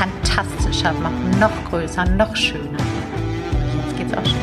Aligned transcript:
fantastischer 0.00 0.94
machen, 0.94 1.30
noch 1.38 1.64
größer, 1.68 2.06
noch 2.06 2.34
schöner. 2.34 2.78
Jetzt 3.84 3.98
geht's 3.98 4.14
auch 4.14 4.24
schon. 4.24 4.40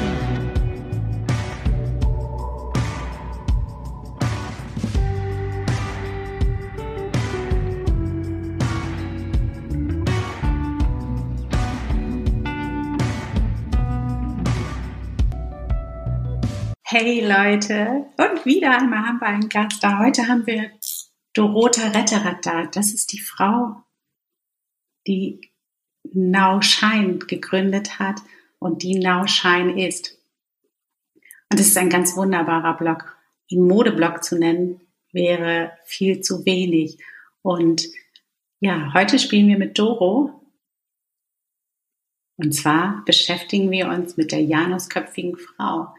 Hey 16.84 17.22
Leute, 17.22 18.06
und 18.18 18.46
wieder 18.46 18.78
einmal 18.78 19.08
haben 19.08 19.20
wir 19.20 19.28
einen 19.28 19.50
Gast 19.50 19.84
da. 19.84 19.98
Heute 19.98 20.28
haben 20.28 20.46
wir 20.46 20.70
Dorota 21.34 21.88
Retterat 21.88 22.46
da. 22.46 22.66
Das 22.68 22.94
ist 22.94 23.12
die 23.12 23.20
Frau, 23.20 23.87
die 25.08 25.52
Shine 26.62 27.20
gegründet 27.20 28.00
hat 28.00 28.22
und 28.60 28.84
die 28.84 29.02
Shine 29.28 29.88
ist. 29.88 30.18
Und 31.50 31.60
es 31.60 31.68
ist 31.68 31.78
ein 31.78 31.90
ganz 31.90 32.16
wunderbarer 32.16 32.76
Blog. 32.78 33.18
Ihn 33.48 33.68
Modeblog 33.68 34.24
zu 34.24 34.38
nennen, 34.38 34.82
wäre 35.12 35.72
viel 35.86 36.22
zu 36.22 36.46
wenig. 36.46 37.02
Und 37.42 37.88
ja, 38.60 38.94
heute 38.94 39.20
spielen 39.20 39.48
wir 39.48 39.58
mit 39.58 39.80
Doro. 39.80 40.42
Und 42.36 42.52
zwar 42.54 43.04
beschäftigen 43.06 43.72
wir 43.72 43.88
uns 43.88 44.18
mit 44.18 44.32
der 44.32 44.42
Janusköpfigen 44.42 45.38
Frau. 45.38 45.94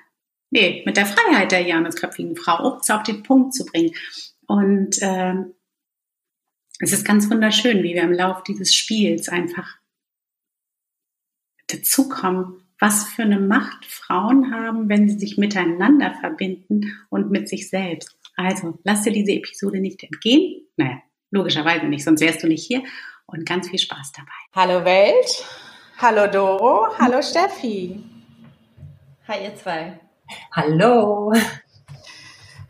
Nee, 0.51 0.83
mit 0.87 0.97
der 0.97 1.07
Freiheit 1.07 1.53
der 1.53 1.63
Janusköpfigen 1.63 2.37
Frau, 2.37 2.73
um 2.73 2.79
es 2.81 2.91
auf 2.91 3.03
den 3.03 3.23
Punkt 3.23 3.55
zu 3.55 3.65
bringen. 3.65 3.95
Und 4.47 5.01
äh, 5.03 5.35
es 6.81 6.93
ist 6.93 7.05
ganz 7.05 7.31
wunderschön, 7.31 7.83
wie 7.83 7.95
wir 7.95 8.03
im 8.03 8.13
Lauf 8.13 8.43
dieses 8.45 8.75
Spiels 8.75 9.29
einfach 9.29 9.79
dazukommen, 11.67 12.63
was 12.79 13.05
für 13.09 13.23
eine 13.23 13.41
Macht 13.41 13.85
Frauen 13.85 14.53
haben, 14.55 14.89
wenn 14.89 15.09
sie 15.09 15.19
sich 15.19 15.37
miteinander 15.37 16.15
verbinden 16.21 16.97
und 17.11 17.31
mit 17.31 17.49
sich 17.49 17.69
selbst. 17.69 18.17
Also, 18.37 18.79
lass 18.85 19.03
dir 19.03 19.13
diese 19.13 19.33
Episode 19.33 19.81
nicht 19.81 20.03
entgehen. 20.05 20.63
Naja, 20.77 20.99
logischerweise 21.31 21.87
nicht, 21.87 22.05
sonst 22.05 22.21
wärst 22.21 22.43
du 22.43 22.47
nicht 22.47 22.65
hier. 22.65 22.83
Und 23.27 23.45
ganz 23.45 23.69
viel 23.69 23.81
Spaß 23.81 24.13
dabei. 24.13 24.31
Hallo 24.55 24.85
Welt. 24.85 25.45
Hallo 25.99 26.31
Doro. 26.31 26.97
Hallo 26.99 27.21
Steffi. 27.21 28.03
Hi 29.27 29.45
ihr 29.45 29.57
zwei. 29.57 30.01
Hallo. 30.53 31.33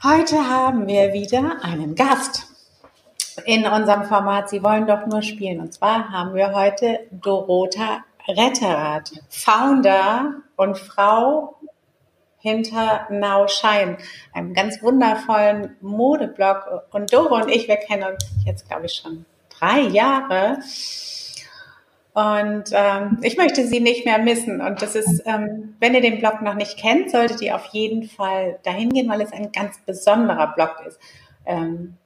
Heute 0.03 0.37
haben 0.49 0.87
wir 0.87 1.13
wieder 1.13 1.63
einen 1.63 1.95
Gast 1.95 2.48
in 3.47 3.67
unserem 3.67 4.05
Format 4.05 4.49
Sie 4.49 4.63
wollen 4.63 4.87
doch 4.87 5.07
nur 5.07 5.23
spielen. 5.23 5.61
Und 5.61 5.73
zwar 5.73 6.11
haben 6.11 6.35
wir 6.35 6.53
heute 6.53 7.01
Dorota 7.11 8.05
Retterath, 8.29 9.13
Founder 9.31 10.35
und 10.57 10.77
Frau 10.77 11.57
hinter 12.39 13.07
Now 13.11 13.49
Shine, 13.49 13.99
einem 14.33 14.55
ganz 14.55 14.83
wundervollen 14.83 15.77
Modeblog. 15.81 16.85
Und 16.93 17.13
Doro 17.13 17.37
und 17.37 17.51
ich, 17.51 17.69
wir 17.69 17.77
kennen 17.77 18.05
uns 18.13 18.25
jetzt, 18.45 18.69
glaube 18.69 18.87
ich, 18.87 18.95
schon 18.95 19.25
drei 19.59 19.81
Jahre. 19.81 20.59
Und 22.15 22.65
ähm, 22.73 23.19
ich 23.23 23.37
möchte 23.37 23.67
sie 23.67 23.81
nicht 23.81 24.05
mehr 24.05 24.19
missen. 24.19 24.61
Und 24.61 24.83
das 24.83 24.95
ist, 24.95 25.23
ähm, 25.25 25.77
wenn 25.79 25.95
ihr 25.95 26.01
den 26.01 26.19
Blog 26.19 26.43
noch 26.43 26.55
nicht 26.55 26.77
kennt, 26.77 27.11
solltet 27.11 27.41
ihr 27.43 27.55
auf 27.55 27.67
jeden 27.67 28.09
Fall 28.09 28.59
dahin 28.65 28.91
gehen, 28.91 29.09
weil 29.09 29.21
es 29.21 29.33
ein 29.33 29.53
ganz 29.53 29.79
besonderer 29.87 30.49
Blog 30.49 30.77
ist. 30.87 30.99
Ähm, 31.47 31.97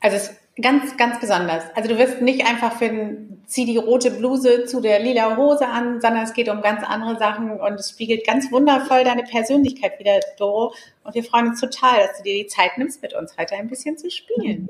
also 0.00 0.16
es 0.16 0.28
ist 0.28 0.40
ganz, 0.60 0.96
ganz 0.96 1.20
besonders. 1.20 1.64
Also 1.74 1.88
du 1.88 1.98
wirst 1.98 2.20
nicht 2.20 2.46
einfach 2.46 2.76
finden, 2.76 3.42
zieh 3.46 3.64
die 3.64 3.76
rote 3.76 4.10
Bluse 4.10 4.64
zu 4.64 4.80
der 4.80 5.00
lila 5.00 5.36
Hose 5.36 5.66
an, 5.66 6.00
sondern 6.00 6.22
es 6.22 6.32
geht 6.32 6.48
um 6.48 6.62
ganz 6.62 6.82
andere 6.84 7.18
Sachen 7.18 7.50
und 7.60 7.74
es 7.74 7.90
spiegelt 7.90 8.26
ganz 8.26 8.50
wundervoll 8.52 9.04
deine 9.04 9.24
Persönlichkeit 9.24 9.98
wieder, 9.98 10.20
Doro. 10.38 10.72
Und 11.04 11.14
wir 11.14 11.24
freuen 11.24 11.48
uns 11.48 11.60
total, 11.60 12.06
dass 12.06 12.18
du 12.18 12.22
dir 12.22 12.34
die 12.34 12.46
Zeit 12.46 12.78
nimmst, 12.78 13.02
mit 13.02 13.14
uns 13.14 13.36
heute 13.38 13.54
ein 13.54 13.68
bisschen 13.68 13.98
zu 13.98 14.10
spielen. 14.10 14.68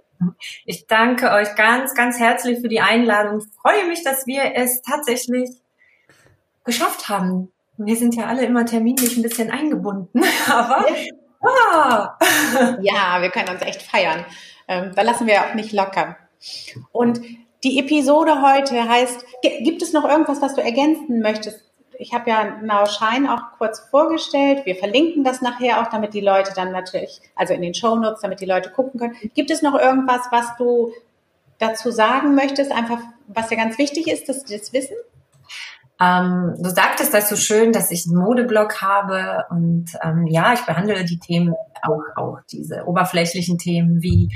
Ich 0.65 0.87
danke 0.87 1.31
euch 1.31 1.55
ganz, 1.57 1.95
ganz 1.95 2.19
herzlich 2.19 2.61
für 2.61 2.69
die 2.69 2.81
Einladung. 2.81 3.41
Ich 3.41 3.47
freue 3.61 3.87
mich, 3.87 4.03
dass 4.03 4.27
wir 4.27 4.53
es 4.55 4.83
tatsächlich 4.83 5.51
geschafft 6.65 7.09
haben. 7.09 7.51
Wir 7.77 7.97
sind 7.97 8.15
ja 8.15 8.27
alle 8.27 8.45
immer 8.45 8.67
terminlich 8.67 9.17
ein 9.17 9.23
bisschen 9.23 9.51
eingebunden, 9.51 10.23
aber 10.49 10.87
ah. 11.43 12.19
ja, 12.83 13.19
wir 13.21 13.31
können 13.31 13.49
uns 13.49 13.63
echt 13.63 13.83
feiern. 13.83 14.25
Ähm, 14.71 14.93
da 14.95 15.03
lassen 15.03 15.27
wir 15.27 15.43
auch 15.43 15.55
nicht 15.55 15.73
locker. 15.73 16.17
Und 16.93 17.21
die 17.63 17.79
Episode 17.79 18.41
heute 18.41 18.89
heißt, 18.89 19.27
gibt 19.43 19.83
es 19.83 19.93
noch 19.93 20.05
irgendwas, 20.09 20.41
was 20.41 20.55
du 20.55 20.63
ergänzen 20.63 21.21
möchtest 21.21 21.61
ich 22.01 22.15
habe 22.15 22.31
ja 22.31 22.57
Now 22.63 22.87
Shine 22.87 23.33
auch 23.33 23.59
kurz 23.59 23.79
vorgestellt. 23.79 24.65
Wir 24.65 24.75
verlinken 24.75 25.23
das 25.23 25.43
nachher 25.43 25.83
auch, 25.83 25.91
damit 25.91 26.15
die 26.15 26.23
Leute 26.23 26.53
dann 26.57 26.73
natürlich, 26.73 27.21
also 27.37 27.53
in 27.53 27.61
den 27.61 27.75
Show 27.75 27.95
Notes, 27.95 28.23
damit 28.23 28.41
die 28.41 28.47
Leute 28.47 28.71
gucken 28.71 28.99
können. 28.99 29.17
Gibt 29.35 29.51
es 29.51 29.61
noch 29.61 29.79
irgendwas, 29.79 30.23
was 30.31 30.57
du 30.57 30.93
dazu 31.59 31.91
sagen 31.91 32.35
möchtest, 32.35 32.73
einfach 32.73 33.01
was 33.27 33.49
dir 33.49 33.57
ganz 33.57 33.77
wichtig 33.77 34.09
ist, 34.09 34.31
dass 34.31 34.47
sie 34.47 34.57
das 34.57 34.73
wissen? 34.73 34.97
Ähm, 36.01 36.55
du 36.59 36.71
sagtest 36.71 37.13
das 37.13 37.29
so 37.29 37.37
schön, 37.37 37.73
dass 37.73 37.91
ich 37.91 38.07
einen 38.07 38.19
Modeblog 38.19 38.81
habe 38.81 39.45
und 39.51 39.91
ähm, 40.03 40.27
ja, 40.27 40.55
ich 40.55 40.63
behandle 40.63 41.05
die 41.05 41.19
Themen 41.19 41.55
auch, 41.83 42.17
auch 42.17 42.39
diese 42.51 42.87
oberflächlichen 42.87 43.59
Themen 43.59 44.01
wie 44.03 44.31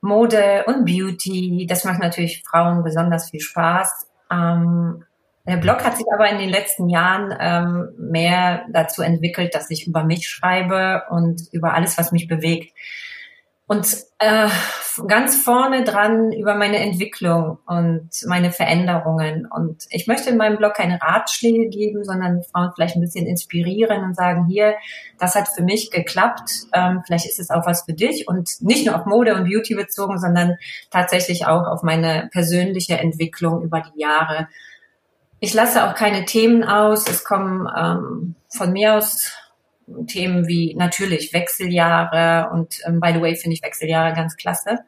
Mode 0.00 0.64
und 0.66 0.84
Beauty. 0.84 1.66
Das 1.68 1.84
macht 1.84 2.00
natürlich 2.00 2.42
Frauen 2.44 2.82
besonders 2.82 3.30
viel 3.30 3.40
Spaß. 3.40 4.08
Ähm, 4.30 5.04
der 5.46 5.56
Blog 5.56 5.84
hat 5.84 5.96
sich 5.96 6.06
aber 6.12 6.28
in 6.28 6.38
den 6.38 6.50
letzten 6.50 6.88
Jahren 6.88 7.34
ähm, 7.40 7.88
mehr 7.98 8.64
dazu 8.70 9.02
entwickelt, 9.02 9.54
dass 9.54 9.70
ich 9.70 9.86
über 9.86 10.04
mich 10.04 10.28
schreibe 10.28 11.02
und 11.10 11.42
über 11.52 11.74
alles, 11.74 11.98
was 11.98 12.12
mich 12.12 12.28
bewegt. 12.28 12.72
Und 13.72 13.96
äh, 14.18 14.50
ganz 15.08 15.42
vorne 15.42 15.82
dran 15.82 16.30
über 16.30 16.56
meine 16.56 16.76
Entwicklung 16.76 17.58
und 17.64 18.10
meine 18.26 18.52
Veränderungen. 18.52 19.46
Und 19.46 19.86
ich 19.88 20.06
möchte 20.06 20.28
in 20.28 20.36
meinem 20.36 20.58
Blog 20.58 20.74
keine 20.74 21.00
Ratschläge 21.00 21.70
geben, 21.70 22.04
sondern 22.04 22.42
Frauen 22.42 22.72
vielleicht 22.74 22.96
ein 22.96 23.00
bisschen 23.00 23.24
inspirieren 23.24 24.04
und 24.04 24.14
sagen, 24.14 24.44
hier, 24.46 24.74
das 25.18 25.36
hat 25.36 25.48
für 25.48 25.62
mich 25.62 25.90
geklappt, 25.90 26.50
ähm, 26.74 27.00
vielleicht 27.06 27.24
ist 27.24 27.40
es 27.40 27.48
auch 27.48 27.64
was 27.64 27.84
für 27.84 27.94
dich. 27.94 28.28
Und 28.28 28.60
nicht 28.60 28.84
nur 28.84 28.94
auf 28.94 29.06
Mode 29.06 29.34
und 29.34 29.48
Beauty 29.48 29.74
bezogen, 29.74 30.18
sondern 30.18 30.58
tatsächlich 30.90 31.46
auch 31.46 31.66
auf 31.66 31.82
meine 31.82 32.28
persönliche 32.30 32.98
Entwicklung 32.98 33.62
über 33.62 33.80
die 33.80 34.02
Jahre 34.02 34.48
ich 35.44 35.54
lasse 35.54 35.84
auch 35.84 35.96
keine 35.96 36.24
Themen 36.24 36.62
aus. 36.62 37.08
Es 37.08 37.24
kommen 37.24 37.68
ähm, 37.76 38.36
von 38.48 38.72
mir 38.72 38.94
aus 38.94 39.32
Themen 40.06 40.46
wie 40.46 40.74
natürlich 40.74 41.32
Wechseljahre 41.32 42.50
und 42.52 42.80
ähm, 42.86 43.00
by 43.00 43.12
the 43.12 43.20
way 43.20 43.34
finde 43.36 43.54
ich 43.54 43.62
Wechseljahre 43.62 44.14
ganz 44.14 44.36
klasse. 44.36 44.78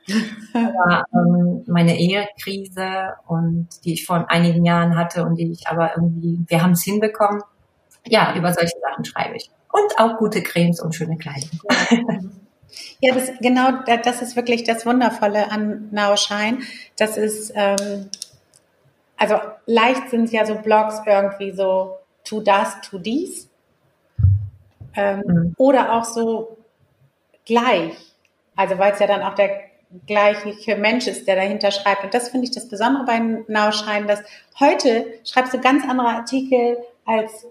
aber, 0.54 1.04
ähm, 1.12 1.64
meine 1.66 1.98
Ehekrise 1.98 3.14
und 3.26 3.68
die 3.84 3.94
ich 3.94 4.06
vor 4.06 4.26
einigen 4.28 4.64
Jahren 4.64 4.96
hatte 4.96 5.24
und 5.24 5.36
die 5.36 5.50
ich 5.50 5.66
aber 5.68 5.92
irgendwie, 5.96 6.38
wir 6.46 6.62
haben 6.62 6.72
es 6.72 6.82
hinbekommen. 6.82 7.42
Ja, 8.06 8.34
über 8.36 8.52
solche 8.52 8.78
Sachen 8.80 9.04
schreibe 9.04 9.36
ich. 9.36 9.50
Und 9.72 9.98
auch 9.98 10.18
gute 10.18 10.42
Cremes 10.42 10.80
und 10.80 10.94
schöne 10.94 11.16
Kleidung. 11.16 11.60
Ja, 13.00 13.14
das, 13.14 13.30
genau, 13.40 13.70
das 13.86 14.22
ist 14.22 14.36
wirklich 14.36 14.64
das 14.64 14.86
Wundervolle 14.86 15.50
an 15.50 15.90
Shine. 16.16 16.58
Das 16.96 17.16
ist, 17.16 17.52
ähm, 17.54 18.08
also 19.16 19.36
leicht 19.66 20.10
sind 20.10 20.32
ja 20.32 20.44
so 20.44 20.56
Blogs 20.56 21.00
irgendwie 21.06 21.52
so, 21.52 21.98
tu 22.24 22.40
das, 22.40 22.80
tu 22.80 22.98
dies. 22.98 23.50
Ähm, 24.96 25.22
mhm. 25.26 25.54
Oder 25.56 25.92
auch 25.94 26.04
so 26.04 26.56
gleich. 27.44 27.94
Also 28.56 28.78
weil 28.78 28.92
es 28.92 28.98
ja 28.98 29.06
dann 29.06 29.22
auch 29.22 29.34
der 29.34 29.60
gleiche 30.06 30.76
Mensch 30.76 31.06
ist, 31.06 31.26
der 31.26 31.36
dahinter 31.36 31.70
schreibt. 31.70 32.04
Und 32.04 32.14
das 32.14 32.28
finde 32.28 32.46
ich 32.46 32.52
das 32.52 32.68
Besondere 32.68 33.04
bei 33.04 33.18
Nauschein, 33.48 34.06
dass 34.06 34.22
heute 34.58 35.06
schreibst 35.24 35.54
du 35.54 35.60
ganz 35.60 35.84
andere 35.88 36.08
Artikel 36.08 36.78
als 37.04 37.46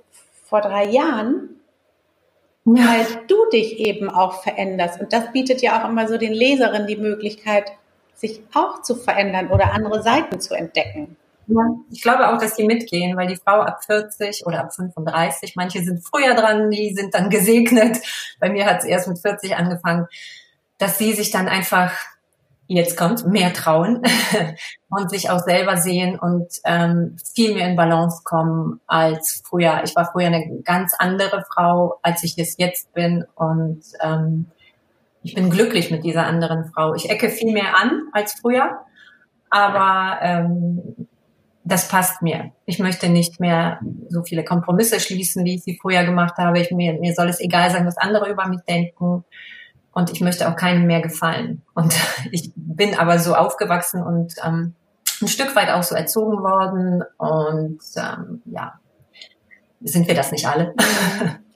vor 0.46 0.62
drei 0.62 0.86
Jahren, 0.86 1.62
ja. 2.66 2.74
weil 2.74 3.06
du 3.28 3.36
dich 3.52 3.80
eben 3.80 4.10
auch 4.10 4.44
veränderst. 4.44 5.00
Und 5.00 5.14
das 5.14 5.32
bietet 5.32 5.62
ja 5.62 5.82
auch 5.82 5.90
immer 5.90 6.08
so 6.08 6.18
den 6.18 6.34
Leserinnen 6.34 6.88
die 6.88 6.98
Möglichkeit, 6.98 7.72
sich 8.14 8.42
auch 8.54 8.82
zu 8.82 8.96
verändern 8.96 9.50
oder 9.50 9.74
andere 9.74 10.04
Seiten 10.04 10.40
zu 10.40 10.54
entdecken. 10.54 11.18
Ja, 11.48 11.62
ich 11.92 12.02
glaube 12.02 12.30
auch, 12.30 12.38
dass 12.38 12.56
die 12.56 12.66
mitgehen, 12.66 13.18
weil 13.18 13.28
die 13.28 13.36
Frau 13.36 13.62
ab 13.62 13.84
40 13.86 14.46
oder 14.46 14.62
ab 14.62 14.74
35, 14.74 15.56
manche 15.56 15.84
sind 15.84 16.04
früher 16.06 16.36
dran, 16.36 16.70
die 16.72 16.94
sind 16.94 17.14
dann 17.14 17.30
gesegnet. 17.32 17.98
Bei 18.40 18.50
mir 18.50 18.66
hat 18.66 18.80
es 18.80 18.86
erst 18.86 19.08
mit 19.08 19.20
40 19.20 19.56
angefangen, 19.56 20.08
dass 20.78 20.98
sie 20.98 21.14
sich 21.14 21.32
dann 21.32 21.48
einfach 21.48 21.92
jetzt 22.68 22.98
kommt, 22.98 23.28
mehr 23.28 23.54
trauen 23.54 24.02
und 24.90 25.10
sich 25.10 25.30
auch 25.30 25.40
selber 25.40 25.78
sehen 25.78 26.18
und 26.18 26.48
ähm, 26.64 27.18
viel 27.34 27.54
mehr 27.54 27.68
in 27.68 27.76
Balance 27.76 28.22
kommen 28.24 28.80
als 28.88 29.44
früher. 29.46 29.82
Ich 29.84 29.96
war 29.96 30.10
früher 30.12 30.28
eine 30.28 30.62
ganz 30.64 30.94
andere 30.98 31.44
Frau, 31.54 32.00
als 32.02 32.24
ich 32.24 32.38
es 32.38 32.58
jetzt 32.58 32.94
bin 32.94 33.26
und 33.36 33.82
ähm, 34.02 34.48
ich 35.24 35.36
bin 35.36 35.50
glücklich 35.50 35.92
mit 35.92 36.04
dieser 36.04 36.26
anderen 36.26 36.66
Frau. 36.66 36.96
Ich 36.96 37.10
ecke 37.10 37.30
viel 37.30 37.54
mehr 37.54 37.78
an 37.78 38.10
als 38.12 38.34
früher, 38.34 38.80
aber 39.50 40.20
ähm, 40.22 41.08
das 41.64 41.88
passt 41.88 42.22
mir. 42.22 42.52
Ich 42.66 42.80
möchte 42.80 43.10
nicht 43.10 43.40
mehr 43.40 43.80
so 44.10 44.24
viele 44.24 44.44
Kompromisse 44.44 45.00
schließen, 45.00 45.46
wie 45.46 45.56
ich 45.56 45.64
sie 45.64 45.80
früher 45.82 46.04
gemacht 46.04 46.38
habe. 46.38 46.60
Ich, 46.60 46.72
mir, 46.72 46.94
mir 47.00 47.14
soll 47.14 47.30
es 47.30 47.40
egal 47.40 47.72
sein, 47.72 47.86
was 47.86 47.98
andere 47.98 48.30
über 48.30 48.48
mich 48.48 48.62
denken 48.68 49.24
und 49.94 50.12
ich 50.12 50.22
möchte 50.22 50.50
auch 50.50 50.56
keinem 50.56 50.86
mehr 50.86 51.02
gefallen. 51.02 51.62
Und 51.74 51.96
ich 52.32 52.52
bin 52.56 52.98
aber 52.98 53.20
so 53.20 53.36
aufgewachsen 53.36 54.04
und 54.04 54.36
ähm, 54.44 54.76
ein 55.22 55.28
Stück 55.28 55.56
weit 55.56 55.70
auch 55.70 55.84
so 55.84 55.96
erzogen 55.96 56.44
worden 56.44 57.04
und 57.18 57.80
ähm, 57.96 58.42
ja, 58.46 58.74
sind 59.82 60.08
wir 60.08 60.16
das 60.16 60.32
nicht 60.32 60.48
alle. 60.48 60.74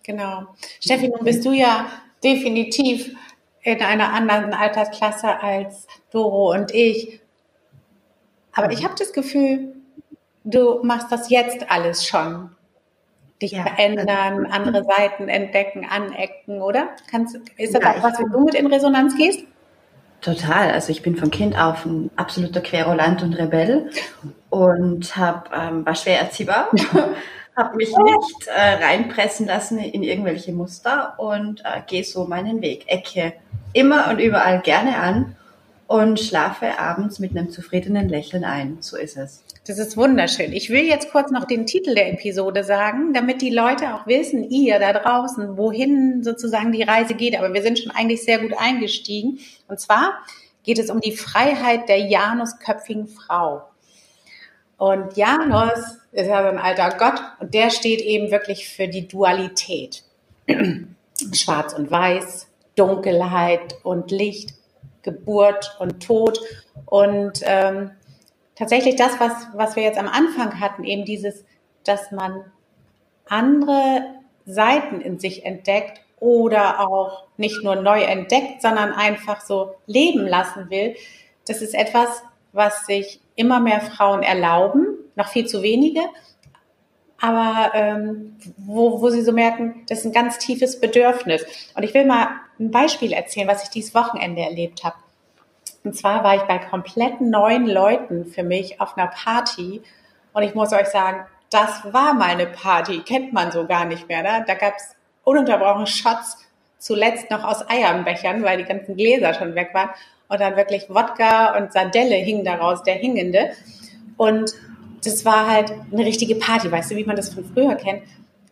Genau. 0.03 0.43
Steffi, 0.79 1.09
nun 1.09 1.25
bist 1.25 1.43
du 1.43 1.51
ja 1.51 1.87
definitiv 2.23 3.13
in 3.61 3.81
einer 3.81 4.13
anderen 4.13 4.53
Altersklasse 4.53 5.41
als 5.41 5.85
Doro 6.11 6.53
und 6.53 6.73
ich. 6.73 7.19
Aber 8.53 8.71
ich 8.71 8.85
habe 8.85 8.95
das 8.97 9.11
Gefühl, 9.11 9.75
du 10.47 10.79
machst 10.83 11.11
das 11.11 11.29
jetzt 11.29 11.69
alles 11.69 12.05
schon 12.05 12.49
dich 13.41 13.51
ja, 13.51 13.63
verändern, 13.63 14.45
also, 14.45 14.51
andere 14.51 14.83
Seiten 14.83 15.29
entdecken, 15.29 15.85
anecken, 15.87 16.61
oder? 16.61 16.89
Kannst, 17.11 17.35
ist 17.57 17.75
das 17.75 17.83
ja, 17.83 17.91
auch 17.91 18.03
was, 18.03 18.19
wo 18.19 18.27
du 18.27 18.45
mit 18.45 18.55
in 18.55 18.65
Resonanz 18.67 19.15
gehst? 19.15 19.41
Total. 20.21 20.71
Also 20.71 20.91
ich 20.91 21.03
bin 21.03 21.15
von 21.15 21.29
Kind 21.29 21.55
auf 21.57 21.85
ein 21.85 22.09
absoluter 22.15 22.61
Querulant 22.61 23.21
und 23.21 23.33
Rebell 23.33 23.91
und 24.49 25.15
hab, 25.15 25.55
ähm, 25.55 25.85
war 25.85 25.93
schwer 25.93 26.19
erziehbar, 26.19 26.69
habe 27.55 27.75
mich 27.75 27.95
nicht 27.95 28.47
äh, 28.47 28.83
reinpressen 28.83 29.45
lassen 29.45 29.77
in 29.77 30.01
irgendwelche 30.01 30.51
Muster 30.51 31.13
und 31.19 31.61
äh, 31.61 31.81
gehe 31.85 32.03
so 32.03 32.25
meinen 32.25 32.61
Weg. 32.61 32.85
Ecke 32.87 33.33
immer 33.73 34.09
und 34.09 34.17
überall 34.17 34.61
gerne 34.61 34.97
an 34.97 35.36
und 35.87 36.19
schlafe 36.19 36.77
abends 36.79 37.19
mit 37.19 37.31
einem 37.31 37.49
zufriedenen 37.49 38.09
Lächeln 38.09 38.43
ein. 38.43 38.77
So 38.81 38.97
ist 38.97 39.17
es. 39.17 39.43
Das 39.65 39.79
ist 39.79 39.97
wunderschön. 39.97 40.53
Ich 40.53 40.69
will 40.69 40.83
jetzt 40.83 41.11
kurz 41.11 41.31
noch 41.31 41.45
den 41.45 41.65
Titel 41.65 41.95
der 41.95 42.11
Episode 42.11 42.63
sagen, 42.63 43.13
damit 43.13 43.41
die 43.41 43.49
Leute 43.49 43.95
auch 43.95 44.05
wissen, 44.05 44.49
ihr 44.49 44.79
da 44.79 44.93
draußen, 44.93 45.57
wohin 45.57 46.23
sozusagen 46.23 46.71
die 46.71 46.83
Reise 46.83 47.15
geht. 47.15 47.37
Aber 47.37 47.53
wir 47.53 47.61
sind 47.61 47.79
schon 47.79 47.91
eigentlich 47.91 48.23
sehr 48.23 48.39
gut 48.39 48.53
eingestiegen. 48.57 49.39
Und 49.67 49.79
zwar 49.79 50.19
geht 50.63 50.79
es 50.79 50.89
um 50.89 50.99
die 50.99 51.15
Freiheit 51.15 51.87
der 51.87 51.99
Janusköpfigen 51.99 53.07
Frau. 53.07 53.63
Und 54.77 55.17
Janus 55.17 55.97
ist 56.11 56.27
ja 56.27 56.43
so 56.43 56.49
ein 56.49 56.59
alter 56.59 56.95
Gott 56.97 57.19
und 57.39 57.53
der 57.53 57.71
steht 57.71 58.01
eben 58.01 58.29
wirklich 58.29 58.69
für 58.69 58.87
die 58.87 59.07
Dualität. 59.07 60.03
Schwarz 61.33 61.73
und 61.73 61.89
Weiß, 61.89 62.47
Dunkelheit 62.75 63.75
und 63.83 64.11
Licht, 64.11 64.56
Geburt 65.07 65.77
und 65.79 66.03
Tod. 66.05 66.39
Und 66.85 67.39
ähm, 67.43 67.91
tatsächlich 68.55 68.97
das, 68.97 69.19
was, 69.19 69.33
was 69.53 69.75
wir 69.77 69.83
jetzt 69.83 69.97
am 69.97 70.07
Anfang 70.07 70.59
hatten, 70.59 70.83
eben 70.83 71.05
dieses, 71.05 71.45
dass 71.85 72.11
man 72.11 72.43
andere 73.25 74.03
Seiten 74.45 74.99
in 74.99 75.17
sich 75.17 75.45
entdeckt 75.45 76.01
oder 76.19 76.79
auch 76.81 77.23
nicht 77.37 77.63
nur 77.63 77.75
neu 77.75 78.01
entdeckt, 78.01 78.61
sondern 78.61 78.91
einfach 78.91 79.41
so 79.41 79.75
leben 79.85 80.27
lassen 80.27 80.69
will. 80.69 80.95
Das 81.47 81.61
ist 81.61 81.73
etwas, 81.73 82.23
was 82.51 82.85
sich 82.85 83.21
immer 83.35 83.59
mehr 83.59 83.79
Frauen 83.79 84.23
erlauben, 84.23 84.97
noch 85.15 85.29
viel 85.29 85.45
zu 85.45 85.61
wenige, 85.61 86.01
aber 87.19 87.71
ähm, 87.73 88.37
wo, 88.57 89.01
wo 89.01 89.09
sie 89.09 89.23
so 89.23 89.31
merken, 89.31 89.83
das 89.89 89.99
ist 89.99 90.05
ein 90.05 90.13
ganz 90.13 90.37
tiefes 90.37 90.79
Bedürfnis. 90.79 91.45
Und 91.75 91.83
ich 91.83 91.93
will 91.93 92.05
mal 92.05 92.27
ein 92.59 92.71
Beispiel 92.71 93.13
erzählen, 93.13 93.47
was 93.47 93.63
ich 93.63 93.69
dieses 93.69 93.95
Wochenende 93.95 94.41
erlebt 94.41 94.83
habe. 94.83 94.95
Und 95.83 95.95
zwar 95.95 96.23
war 96.23 96.35
ich 96.35 96.43
bei 96.43 96.59
komplett 96.59 97.21
neuen 97.21 97.65
Leuten 97.65 98.25
für 98.25 98.43
mich 98.43 98.81
auf 98.81 98.97
einer 98.97 99.07
Party. 99.07 99.81
Und 100.33 100.43
ich 100.43 100.53
muss 100.53 100.73
euch 100.73 100.87
sagen, 100.87 101.25
das 101.49 101.81
war 101.91 102.13
mal 102.13 102.29
eine 102.29 102.47
Party. 102.47 102.99
Kennt 102.99 103.33
man 103.33 103.51
so 103.51 103.65
gar 103.65 103.85
nicht 103.85 104.07
mehr. 104.07 104.21
Ne? 104.21 104.43
Da 104.45 104.53
gab 104.53 104.75
es 104.75 104.95
ununterbrochen 105.23 105.87
Shots, 105.87 106.45
zuletzt 106.77 107.31
noch 107.31 107.43
aus 107.43 107.67
Eierbechern, 107.67 108.43
weil 108.43 108.57
die 108.57 108.65
ganzen 108.65 108.95
Gläser 108.95 109.33
schon 109.33 109.55
weg 109.55 109.69
waren. 109.73 109.89
Und 110.27 110.41
dann 110.41 110.55
wirklich 110.57 110.89
Wodka 110.89 111.57
und 111.57 111.71
Sardelle 111.71 112.15
hingen 112.15 112.43
daraus, 112.43 112.83
der 112.83 112.95
Hingende. 112.95 113.51
Und 114.17 114.53
das 115.03 115.25
war 115.25 115.49
halt 115.49 115.73
eine 115.91 116.05
richtige 116.05 116.35
Party, 116.35 116.71
weißt 116.71 116.91
du, 116.91 116.95
wie 116.95 117.05
man 117.05 117.15
das 117.15 117.33
von 117.33 117.45
früher 117.45 117.75
kennt. 117.75 118.03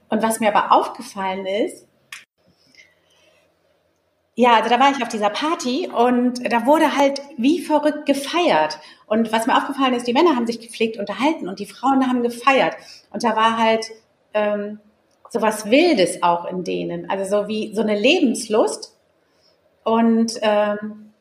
Und 0.10 0.22
was 0.22 0.40
mir 0.40 0.54
aber 0.54 0.72
aufgefallen 0.72 1.46
ist, 1.46 1.88
ja, 4.38 4.56
also 4.56 4.70
da 4.70 4.80
war 4.80 4.92
ich 4.92 5.02
auf 5.02 5.08
dieser 5.08 5.30
Party 5.30 5.90
und 5.90 6.52
da 6.52 6.66
wurde 6.66 6.98
halt 6.98 7.22
wie 7.38 7.62
verrückt 7.62 8.06
gefeiert. 8.06 8.80
Und 9.08 9.32
was 9.32 9.48
mir 9.48 9.56
aufgefallen 9.56 9.94
ist, 9.94 10.08
die 10.08 10.14
Männer 10.14 10.36
haben 10.36 10.46
sich 10.46 10.60
gepflegt 10.60 10.98
unterhalten 10.98 11.48
und 11.48 11.60
die 11.60 11.66
Frauen 11.66 12.06
haben 12.06 12.22
gefeiert. 12.22 12.76
Und 13.12 13.24
da 13.24 13.36
war 13.38 13.58
halt 13.58 13.86
ähm, 14.34 14.80
so 15.30 15.42
was 15.42 15.72
Wildes 15.72 16.22
auch 16.22 16.46
in 16.46 16.66
denen. 16.66 17.10
Also 17.10 17.44
so 17.44 17.48
wie 17.48 17.74
so 17.74 17.82
eine 17.82 17.98
Lebenslust. 17.98 18.98
Und 19.86 20.34
ähm, 20.42 21.14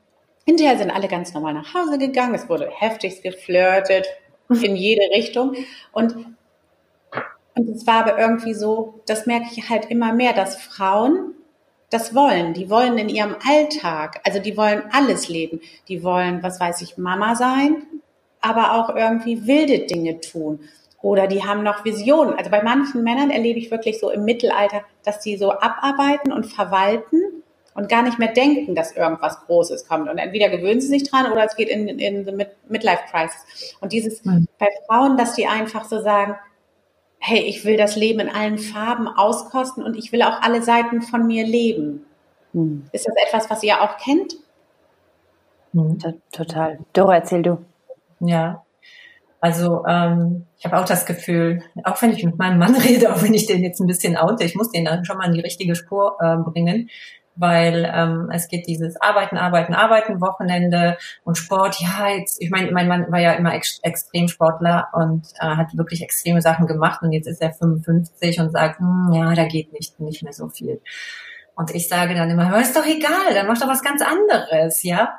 hinterher 0.45 0.77
sind 0.77 0.91
alle 0.91 1.07
ganz 1.07 1.33
normal 1.35 1.55
nach 1.55 1.73
Hause 1.73 1.99
gegangen. 1.99 2.35
Es 2.35 2.49
wurde 2.49 2.69
heftigst 2.69 3.23
geflirtet 3.23 4.07
in 4.49 4.77
jede 4.77 5.03
Richtung. 5.15 5.55
Und 5.93 6.17
und 7.57 7.69
es 7.69 7.87
war 7.87 8.05
aber 8.05 8.19
irgendwie 8.19 8.55
so, 8.55 9.01
das 9.07 9.27
merke 9.27 9.47
ich 9.53 9.71
halt 9.71 9.87
immer 9.91 10.13
mehr, 10.13 10.33
dass 10.33 10.57
Frauen 10.57 11.35
das 11.91 12.15
wollen. 12.15 12.53
Die 12.55 12.69
wollen 12.69 12.99
in 12.99 13.09
ihrem 13.09 13.37
Alltag, 13.49 14.21
also 14.25 14.41
die 14.41 14.57
wollen 14.57 14.83
alles 14.91 15.29
leben. 15.29 15.61
Die 15.89 16.03
wollen, 16.03 16.43
was 16.43 16.59
weiß 16.59 16.83
ich, 16.83 16.99
Mama 16.99 17.37
sein, 17.37 17.87
aber 18.41 18.75
auch 18.75 18.95
irgendwie 18.95 19.47
wilde 19.47 19.87
Dinge 19.87 20.21
tun. 20.21 20.61
Oder 21.01 21.27
die 21.29 21.45
haben 21.45 21.63
noch 21.63 21.85
Visionen. 21.85 22.35
Also 22.35 22.51
bei 22.51 22.63
manchen 22.63 23.05
Männern 23.05 23.31
erlebe 23.31 23.59
ich 23.59 23.71
wirklich 23.71 24.01
so 24.01 24.11
im 24.11 24.25
Mittelalter, 24.25 24.83
dass 25.05 25.21
die 25.21 25.37
so 25.37 25.53
abarbeiten 25.53 26.33
und 26.33 26.47
verwalten 26.47 27.44
und 27.75 27.89
gar 27.89 28.03
nicht 28.03 28.19
mehr 28.19 28.33
denken, 28.33 28.75
dass 28.75 28.93
irgendwas 28.93 29.41
Großes 29.47 29.89
kommt. 29.89 30.09
Und 30.09 30.19
entweder 30.19 30.49
gewöhnen 30.49 30.81
sie 30.81 30.87
sich 30.87 31.09
dran 31.09 31.31
oder 31.31 31.45
es 31.45 31.57
geht 31.57 31.69
in, 31.69 31.89
in, 31.89 32.27
in 32.27 32.47
Midlife 32.69 33.03
Crisis. 33.11 33.75
Und 33.81 33.93
dieses 33.93 34.25
mhm. 34.25 34.47
bei 34.59 34.69
Frauen, 34.87 35.17
dass 35.17 35.35
die 35.35 35.47
einfach 35.47 35.85
so 35.85 36.01
sagen, 36.01 36.37
hey, 37.19 37.41
ich 37.41 37.65
will 37.65 37.77
das 37.77 37.97
Leben 37.97 38.21
in 38.21 38.29
allen 38.29 38.59
Farben 38.59 39.09
auskosten 39.09 39.83
und 39.83 39.97
ich 39.97 40.13
will 40.13 40.23
auch 40.23 40.43
alle 40.43 40.63
Seiten 40.63 41.01
von 41.01 41.27
mir 41.27 41.47
leben. 41.47 42.05
Hm. 42.53 42.87
Ist 42.93 43.07
das 43.07 43.15
etwas, 43.27 43.49
was 43.49 43.63
ihr 43.63 43.81
auch 43.81 43.97
kennt? 43.97 44.35
Hm. 45.73 45.99
Total. 46.31 46.79
Dora, 46.93 47.15
erzähl 47.15 47.43
du. 47.43 47.65
Ja. 48.21 48.63
Also 49.41 49.85
ähm, 49.87 50.47
ich 50.59 50.67
habe 50.67 50.79
auch 50.79 50.85
das 50.85 51.07
Gefühl, 51.07 51.63
auch 51.83 52.01
wenn 52.03 52.13
ich 52.13 52.25
mit 52.25 52.39
meinem 52.39 52.59
Mann 52.59 52.75
rede, 52.89 53.13
auch 53.13 53.23
wenn 53.23 53.35
ich 53.35 53.47
den 53.47 53.63
jetzt 53.63 53.81
ein 53.81 53.87
bisschen 53.87 54.19
oute, 54.19 54.45
ich 54.45 54.55
muss 54.55 54.71
den 54.71 54.85
dann 54.85 55.07
schon 55.07 55.17
mal 55.17 55.27
in 55.27 55.35
die 55.35 55.41
richtige 55.41 55.75
Spur 55.75 56.17
äh, 56.21 56.37
bringen, 56.37 56.91
weil 57.37 57.91
ähm, 57.93 58.31
es 58.33 58.49
geht 58.49 58.67
dieses 58.67 59.01
Arbeiten, 59.01 59.37
Arbeiten, 59.37 59.75
Arbeiten, 59.75 60.21
Wochenende 60.21 60.97
und 61.25 61.37
Sport. 61.37 61.81
Ja, 61.81 62.09
jetzt, 62.09 62.41
ich 62.41 62.51
meine, 62.51 62.71
mein 62.73 62.89
Mann 62.89 63.11
war 63.11 63.21
ja 63.21 63.33
immer 63.33 63.55
Ex 63.55 63.81
Extremsportler 63.83 64.89
und 64.93 65.27
äh, 65.41 65.57
hat 65.57 65.77
wirklich 65.77 66.03
extreme 66.03 66.43
Sachen 66.43 66.67
gemacht 66.67 67.03
und 67.03 67.13
jetzt 67.13 67.27
ist 67.27 67.43
er 67.43 67.53
55 67.53 68.41
und 68.41 68.53
sagt, 68.53 68.79
hm, 68.79 69.11
ja, 69.13 69.35
da 69.35 69.47
geht 69.47 69.73
nicht, 69.73 69.99
nicht 70.01 70.23
mehr 70.23 70.33
so 70.33 70.49
viel. 70.49 70.81
Und 71.57 71.75
ich 71.75 71.89
sage 71.89 72.15
dann 72.15 72.31
immer, 72.31 72.59
ist 72.61 72.77
doch 72.77 72.87
egal, 72.87 73.35
dann 73.35 73.47
mach 73.47 73.59
doch 73.59 73.69
was 73.69 73.83
ganz 73.83 74.03
anderes, 74.03 74.83
ja. 74.83 75.19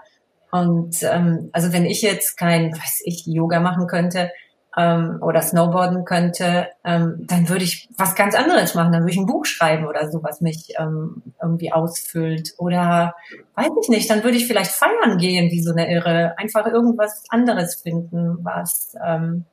Und 0.51 1.03
ähm, 1.03 1.49
also 1.51 1.73
wenn 1.73 1.85
ich 1.85 2.01
jetzt 2.01 2.37
kein, 2.37 2.71
weiß 2.71 3.01
ich, 3.05 3.25
Yoga 3.25 3.59
machen 3.59 3.87
könnte, 3.87 4.31
ähm, 4.77 5.19
oder 5.21 5.41
Snowboarden 5.41 6.05
könnte, 6.05 6.67
ähm, 6.83 7.25
dann 7.27 7.47
würde 7.49 7.63
ich 7.63 7.89
was 7.97 8.15
ganz 8.15 8.35
anderes 8.35 8.75
machen. 8.75 8.91
Dann 8.91 9.01
würde 9.01 9.11
ich 9.11 9.17
ein 9.17 9.25
Buch 9.25 9.45
schreiben 9.45 9.87
oder 9.87 10.11
so, 10.11 10.21
was 10.23 10.41
mich 10.41 10.73
ähm, 10.77 11.23
irgendwie 11.41 11.71
ausfüllt. 11.71 12.53
Oder 12.57 13.15
weiß 13.55 13.71
ich 13.81 13.89
nicht, 13.89 14.09
dann 14.09 14.23
würde 14.23 14.37
ich 14.37 14.47
vielleicht 14.47 14.71
feiern 14.71 15.17
gehen, 15.17 15.51
wie 15.51 15.61
so 15.61 15.71
eine 15.71 15.91
Irre. 15.91 16.37
Einfach 16.37 16.65
irgendwas 16.67 17.23
anderes 17.29 17.75
finden, 17.75 18.39
was 18.41 18.95
ähm, 19.05 19.45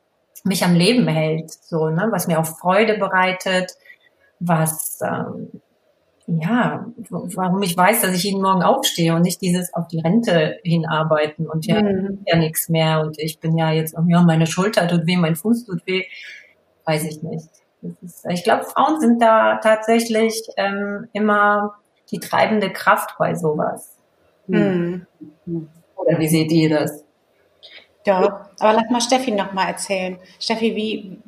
mich 0.44 0.64
am 0.64 0.74
Leben 0.74 1.06
hält, 1.06 1.50
so, 1.50 1.88
ne? 1.88 2.08
was 2.10 2.26
mir 2.26 2.40
auch 2.40 2.46
Freude 2.46 2.98
bereitet, 2.98 3.72
was 4.40 4.98
ähm, 5.02 5.60
ja, 6.26 6.86
warum 7.10 7.62
ich 7.62 7.76
weiß, 7.76 8.02
dass 8.02 8.14
ich 8.14 8.24
jeden 8.24 8.42
Morgen 8.42 8.62
aufstehe 8.62 9.14
und 9.14 9.22
nicht 9.22 9.40
dieses 9.40 9.74
auf 9.74 9.88
die 9.88 10.00
Rente 10.00 10.58
hinarbeiten 10.62 11.48
und 11.48 11.66
ja, 11.66 11.82
mhm. 11.82 12.24
ja 12.26 12.36
nichts 12.36 12.68
mehr 12.68 13.00
und 13.00 13.18
ich 13.18 13.40
bin 13.40 13.58
ja 13.58 13.72
jetzt, 13.72 13.96
ja, 14.06 14.22
meine 14.22 14.46
Schulter 14.46 14.86
tut 14.86 15.06
weh, 15.06 15.16
mein 15.16 15.36
Fuß 15.36 15.64
tut 15.66 15.86
weh, 15.86 16.04
weiß 16.84 17.04
ich 17.04 17.22
nicht. 17.22 17.48
Ist, 18.02 18.24
ich 18.28 18.44
glaube, 18.44 18.64
Frauen 18.64 19.00
sind 19.00 19.20
da 19.20 19.56
tatsächlich 19.56 20.40
ähm, 20.56 21.08
immer 21.12 21.74
die 22.12 22.20
treibende 22.20 22.70
Kraft 22.70 23.16
bei 23.18 23.34
sowas. 23.34 23.96
Mhm. 24.46 25.06
Oder 25.96 26.18
wie 26.18 26.28
seht 26.28 26.52
ihr 26.52 26.70
das? 26.70 27.04
Ja, 28.04 28.48
aber 28.58 28.72
lass 28.72 28.90
mal 28.90 29.00
Steffi 29.00 29.30
noch 29.30 29.52
mal 29.52 29.68
erzählen. 29.68 30.18
Steffi, 30.40 30.74
wie 30.74 31.18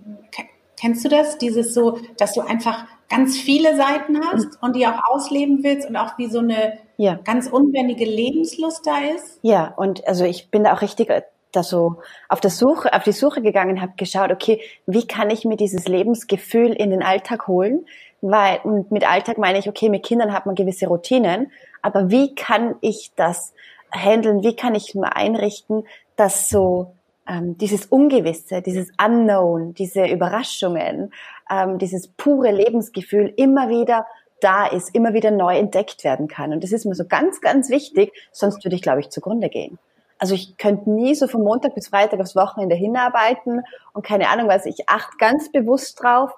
kennst 0.84 1.02
du 1.02 1.08
das? 1.08 1.38
Dieses 1.38 1.72
so, 1.72 1.98
dass 2.18 2.34
du 2.34 2.42
einfach 2.42 2.84
ganz 3.08 3.38
viele 3.38 3.74
Seiten 3.76 4.20
hast 4.20 4.44
mhm. 4.44 4.58
und 4.60 4.76
die 4.76 4.86
auch 4.86 5.00
ausleben 5.10 5.64
willst 5.64 5.88
und 5.88 5.96
auch 5.96 6.18
wie 6.18 6.28
so 6.28 6.40
eine 6.40 6.78
ja. 6.98 7.18
ganz 7.24 7.48
unbändige 7.48 8.04
Lebenslust 8.04 8.86
da 8.86 8.98
ist? 9.16 9.38
Ja, 9.40 9.72
und 9.76 10.06
also 10.06 10.24
ich 10.24 10.50
bin 10.50 10.64
da 10.64 10.74
auch 10.74 10.82
richtig 10.82 11.08
äh, 11.08 11.22
da 11.52 11.62
so 11.62 11.96
auf 12.28 12.40
der 12.40 12.50
Suche, 12.50 12.92
auf 12.92 13.04
die 13.04 13.12
Suche 13.12 13.40
gegangen, 13.40 13.80
habe 13.80 13.92
geschaut, 13.96 14.30
okay, 14.30 14.60
wie 14.86 15.06
kann 15.06 15.30
ich 15.30 15.44
mir 15.44 15.56
dieses 15.56 15.88
Lebensgefühl 15.88 16.72
in 16.72 16.90
den 16.90 17.02
Alltag 17.02 17.48
holen? 17.48 17.86
Weil 18.20 18.58
und 18.64 18.90
mit 18.90 19.08
Alltag 19.08 19.38
meine 19.38 19.58
ich, 19.58 19.68
okay, 19.68 19.88
mit 19.88 20.02
Kindern 20.02 20.34
hat 20.34 20.44
man 20.44 20.54
gewisse 20.54 20.88
Routinen, 20.88 21.50
aber 21.80 22.10
wie 22.10 22.34
kann 22.34 22.74
ich 22.80 23.12
das 23.16 23.54
handeln? 23.90 24.42
Wie 24.42 24.56
kann 24.56 24.74
ich 24.74 24.94
mir 24.94 25.16
einrichten, 25.16 25.84
dass 26.16 26.48
so 26.48 26.92
ähm, 27.28 27.56
dieses 27.58 27.86
Ungewisse, 27.86 28.62
dieses 28.62 28.90
Unknown, 29.02 29.74
diese 29.74 30.06
Überraschungen, 30.06 31.12
ähm, 31.50 31.78
dieses 31.78 32.08
pure 32.08 32.50
Lebensgefühl 32.50 33.32
immer 33.36 33.68
wieder 33.68 34.06
da 34.40 34.66
ist, 34.66 34.94
immer 34.94 35.14
wieder 35.14 35.30
neu 35.30 35.56
entdeckt 35.56 36.04
werden 36.04 36.28
kann. 36.28 36.52
Und 36.52 36.62
das 36.62 36.72
ist 36.72 36.84
mir 36.84 36.94
so 36.94 37.06
ganz, 37.06 37.40
ganz 37.40 37.70
wichtig, 37.70 38.12
sonst 38.30 38.64
würde 38.64 38.76
ich, 38.76 38.82
glaube 38.82 39.00
ich, 39.00 39.10
zugrunde 39.10 39.48
gehen. 39.48 39.78
Also 40.18 40.34
ich 40.34 40.56
könnte 40.58 40.90
nie 40.90 41.14
so 41.14 41.26
von 41.26 41.42
Montag 41.42 41.74
bis 41.74 41.88
Freitag 41.88 42.20
aufs 42.20 42.36
Wochenende 42.36 42.74
hinarbeiten 42.74 43.62
und 43.92 44.04
keine 44.04 44.28
Ahnung 44.28 44.48
was. 44.48 44.66
Ich 44.66 44.88
achte 44.88 45.16
ganz 45.18 45.50
bewusst 45.50 46.02
drauf, 46.02 46.32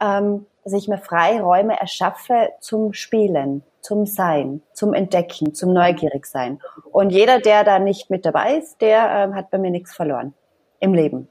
ähm, 0.00 0.46
dass 0.64 0.72
ich 0.72 0.88
mir 0.88 0.98
Freiräume 0.98 1.78
erschaffe 1.78 2.50
zum 2.60 2.92
Spielen, 2.92 3.62
zum 3.82 4.06
Sein, 4.06 4.62
zum 4.72 4.94
Entdecken, 4.94 5.54
zum 5.54 5.72
Neugierig 5.72 6.24
sein. 6.26 6.60
Und 6.90 7.10
jeder, 7.10 7.40
der 7.40 7.64
da 7.64 7.78
nicht 7.78 8.10
mit 8.10 8.24
dabei 8.24 8.56
ist, 8.56 8.80
der 8.80 9.10
ähm, 9.10 9.34
hat 9.34 9.50
bei 9.50 9.58
mir 9.58 9.70
nichts 9.70 9.92
verloren 9.94 10.34
im 10.80 10.94
Leben. 10.94 11.28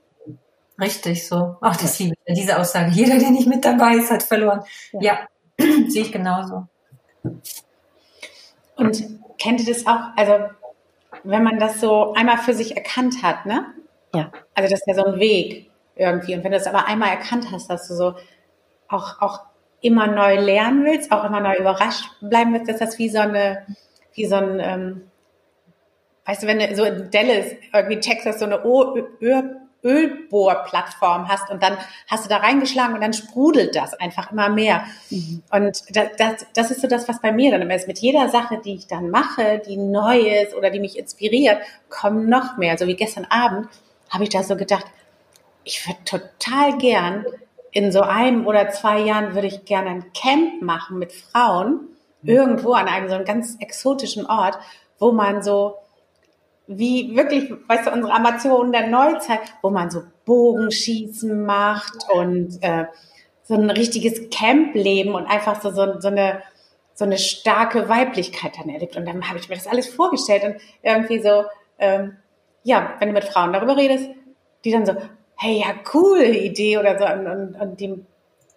Richtig 0.80 1.28
so. 1.28 1.58
Ach, 1.62 1.78
das 1.78 2.00
liebe 2.00 2.16
ich, 2.26 2.34
diese 2.36 2.58
Aussage. 2.58 2.92
Jeder, 2.92 3.18
der 3.18 3.32
nicht 3.32 3.48
mit 3.48 3.64
dabei 3.64 3.96
ist, 3.96 4.12
hat 4.12 4.24
verloren. 4.24 4.64
Ja, 4.94 5.02
ja. 5.02 5.66
sehe 5.90 6.04
ich 6.04 6.12
genauso. 6.12 6.68
Und 8.76 9.04
kennt 9.38 9.60
ihr 9.60 9.74
das 9.74 9.86
auch? 9.86 10.10
Also, 10.16 10.46
wenn 11.24 11.44
man 11.44 11.60
das 11.60 11.80
so 11.80 12.14
einmal 12.14 12.38
für 12.40 12.54
sich 12.54 12.76
erkannt 12.76 13.22
hat, 13.22 13.46
ne? 13.46 13.66
Ja. 14.14 14.32
Also, 14.56 14.70
das 14.70 14.80
ist 14.80 14.88
ja 14.88 14.96
so 14.96 15.06
ein 15.06 15.20
Weg 15.20 15.70
irgendwie. 15.96 16.36
Und 16.36 16.44
wenn 16.44 16.52
du 16.52 16.58
das 16.58 16.68
aber 16.68 16.88
einmal 16.88 17.10
erkannt 17.10 17.48
hast, 17.52 17.70
dass 17.70 17.88
du 17.88 17.94
so 17.94 18.16
auch, 18.88 19.22
auch 19.22 19.42
immer 19.82 20.08
neu 20.08 20.40
lernen 20.40 20.86
willst, 20.86 21.12
auch 21.12 21.24
immer 21.24 21.40
neu 21.40 21.56
überrascht 21.58 22.06
bleiben 22.22 22.54
willst, 22.54 22.70
dass 22.70 22.80
das 22.80 22.98
wie 23.00 23.10
so 23.10 23.20
eine, 23.20 23.66
wie 24.14 24.26
so 24.26 24.36
ein, 24.36 24.60
ähm, 24.60 25.12
weißt 26.26 26.44
du, 26.44 26.48
wenn 26.48 26.60
du 26.60 26.76
so 26.76 26.84
in 26.84 27.10
Dallas, 27.12 27.48
irgendwie 27.74 28.00
Texas, 28.00 28.40
so 28.40 28.46
eine 28.46 28.64
Öl 28.64 29.58
Ölbohrplattform 29.84 31.28
hast 31.28 31.50
und 31.50 31.64
dann 31.64 31.78
hast 32.08 32.26
du 32.26 32.30
da 32.30 32.38
reingeschlagen 32.38 32.94
und 32.94 33.02
dann 33.02 33.14
sprudelt 33.14 33.76
das 33.76 33.94
einfach 33.96 34.32
immer 34.32 34.50
mehr. 34.50 34.84
Mhm. 35.10 35.42
Und 35.52 35.84
das, 35.96 36.10
das, 36.18 36.46
das 36.54 36.72
ist 36.72 36.82
so 36.82 36.88
das, 36.88 37.08
was 37.08 37.20
bei 37.20 37.32
mir 37.32 37.52
dann 37.52 37.62
immer 37.62 37.76
ist. 37.76 37.88
Mit 37.88 38.00
jeder 38.00 38.30
Sache, 38.30 38.62
die 38.64 38.76
ich 38.76 38.88
dann 38.88 39.10
mache, 39.10 39.62
die 39.66 39.78
neu 39.78 40.20
ist 40.20 40.56
oder 40.56 40.70
die 40.70 40.80
mich 40.80 40.98
inspiriert, 40.98 41.62
kommen 41.90 42.30
noch 42.30 42.58
mehr. 42.58 42.78
So 42.78 42.86
wie 42.86 42.96
gestern 42.96 43.26
Abend 43.26 43.68
habe 44.10 44.24
ich 44.24 44.30
da 44.30 44.44
so 44.44 44.56
gedacht, 44.56 44.86
ich 45.64 45.88
würde 45.88 46.04
total 46.06 46.78
gern 46.78 47.26
in 47.72 47.92
so 47.92 48.02
einem 48.02 48.48
oder 48.48 48.70
zwei 48.70 49.00
Jahren 49.00 49.34
würde 49.34 49.48
ich 49.48 49.66
gerne 49.66 49.90
ein 49.90 50.14
Camp 50.14 50.62
machen 50.62 51.00
mit 51.00 51.14
Frauen 51.14 51.88
irgendwo 52.24 52.74
an 52.74 52.88
einem 52.88 53.10
so 53.10 53.16
einem 53.16 53.26
ganz 53.26 53.58
exotischen 53.60 54.26
Ort, 54.26 54.60
wo 55.00 55.12
man 55.12 55.42
so 55.42 55.76
wie 56.68 57.16
wirklich, 57.16 57.52
weißt 57.68 57.88
du, 57.88 57.92
unsere 57.92 58.14
Amationen 58.14 58.72
der 58.72 58.88
Neuzeit, 58.88 59.42
wo 59.62 59.70
man 59.70 59.90
so 59.90 60.04
Bogenschießen 60.26 61.46
macht 61.46 62.08
und 62.14 62.62
äh, 62.62 62.86
so 63.44 63.56
ein 63.56 63.70
richtiges 63.70 64.30
Campleben 64.30 65.14
und 65.14 65.26
einfach 65.26 65.62
so, 65.62 65.72
so, 65.72 66.00
so 66.00 66.08
eine 66.08 66.42
so 67.02 67.06
eine 67.06 67.18
starke 67.18 67.90
Weiblichkeit 67.90 68.60
dann 68.60 68.70
erlebt. 68.70 68.96
Und 68.96 69.08
dann 69.08 69.28
habe 69.28 69.40
ich 69.40 69.50
mir 69.50 69.56
das 69.56 69.66
alles 69.66 69.88
vorgestellt 69.88 70.44
und 70.44 70.56
irgendwie 70.84 71.20
so, 71.20 71.46
ähm, 71.80 72.18
ja, 72.62 72.94
wenn 73.00 73.08
du 73.08 73.14
mit 73.16 73.24
Frauen 73.24 73.54
darüber 73.54 73.76
redest, 73.76 74.08
die 74.64 74.72
dann 74.72 74.86
so, 74.86 74.94
hey, 75.42 75.60
ja, 75.60 75.74
coole 75.84 76.30
Idee 76.38 76.78
oder 76.78 77.00
so. 77.00 77.06
Und, 77.06 77.28
und, 77.28 77.60
und 77.60 77.80
die, 77.80 78.06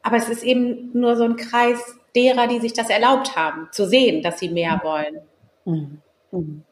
aber 0.02 0.16
es 0.16 0.28
ist 0.28 0.42
eben 0.42 0.90
nur 0.92 1.16
so 1.16 1.24
ein 1.24 1.36
Kreis 1.36 1.78
derer, 2.14 2.46
die 2.46 2.60
sich 2.60 2.74
das 2.74 2.90
erlaubt 2.90 3.36
haben, 3.36 3.68
zu 3.72 3.86
sehen, 3.86 4.22
dass 4.22 4.38
sie 4.38 4.50
mehr 4.50 4.80
wollen. 4.84 5.22
Mhm. 5.64 6.02
Mhm. 6.30 6.64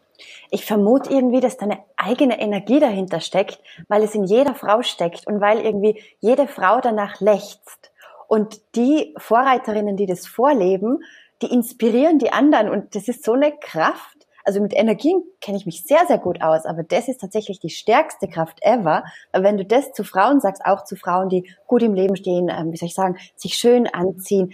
Ich 0.51 0.67
vermute 0.67 1.11
irgendwie, 1.11 1.41
dass 1.41 1.57
da 1.57 1.65
eine 1.65 1.79
eigene 1.97 2.39
Energie 2.39 2.79
dahinter 2.79 3.21
steckt, 3.21 3.59
weil 3.89 4.03
es 4.03 4.15
in 4.15 4.25
jeder 4.25 4.55
Frau 4.55 4.83
steckt 4.83 5.27
und 5.27 5.41
weil 5.41 5.61
irgendwie 5.61 6.01
jede 6.21 6.47
Frau 6.47 6.81
danach 6.81 7.21
lechzt. 7.21 7.91
Und 8.29 8.61
die 8.77 9.15
Vorreiterinnen, 9.17 9.97
die 9.97 10.07
das 10.07 10.27
vorleben, 10.27 11.03
die 11.41 11.51
inspirieren 11.51 12.19
die 12.19 12.33
anderen 12.33 12.69
und 12.69 12.95
das 12.95 13.09
ist 13.09 13.25
so 13.25 13.33
eine 13.33 13.53
Kraft. 13.53 14.22
Also 14.45 14.61
mit 14.61 14.73
Energien 14.75 15.23
kenne 15.41 15.57
ich 15.57 15.67
mich 15.67 15.85
sehr, 15.85 16.07
sehr 16.07 16.19
gut 16.19 16.43
aus, 16.43 16.65
aber 16.67 16.83
das 16.83 17.09
ist 17.09 17.21
tatsächlich 17.21 17.61
die 17.61 17.71
stärkste 17.71 18.29
Kraft 18.29 18.59
ever. 18.63 19.05
Wenn 19.33 19.57
du 19.57 19.65
das 19.65 19.93
zu 19.93 20.05
Frauen 20.05 20.41
sagst, 20.41 20.65
auch 20.65 20.85
zu 20.85 20.97
Frauen, 20.97 21.29
die 21.29 21.49
gut 21.67 21.83
im 21.83 21.95
Leben 21.95 22.17
stehen, 22.17 22.49
ähm, 22.49 22.73
wie 22.73 22.77
soll 22.77 22.89
ich 22.89 22.95
sagen, 22.95 23.17
sich 23.37 23.55
schön 23.55 23.87
anziehen, 23.87 24.53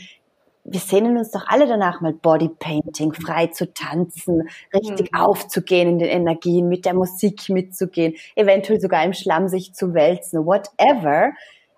wir 0.70 0.80
sehnen 0.80 1.16
uns 1.16 1.30
doch 1.30 1.46
alle 1.46 1.66
danach, 1.66 2.00
mal 2.00 2.12
Bodypainting, 2.12 3.14
frei 3.14 3.46
zu 3.46 3.72
tanzen, 3.72 4.48
richtig 4.74 5.12
mhm. 5.12 5.20
aufzugehen 5.20 5.88
in 5.88 5.98
den 5.98 6.08
Energien, 6.08 6.68
mit 6.68 6.84
der 6.84 6.94
Musik 6.94 7.48
mitzugehen, 7.48 8.14
eventuell 8.34 8.80
sogar 8.80 9.02
im 9.04 9.14
Schlamm 9.14 9.48
sich 9.48 9.72
zu 9.72 9.94
wälzen, 9.94 10.44
whatever. 10.44 11.32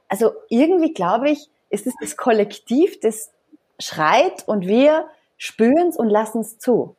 Also 0.09 0.33
irgendwie 0.49 0.93
glaube 0.93 1.31
ich, 1.31 1.49
ist 1.69 1.87
es 1.87 1.95
das 2.01 2.17
Kollektiv, 2.17 2.99
das 3.01 3.31
schreit 3.79 4.47
und 4.47 4.67
wir 4.67 5.07
spüren 5.37 5.89
es 5.89 5.97
und 5.97 6.09
lassen 6.09 6.41
es 6.41 6.59
zu. 6.59 6.97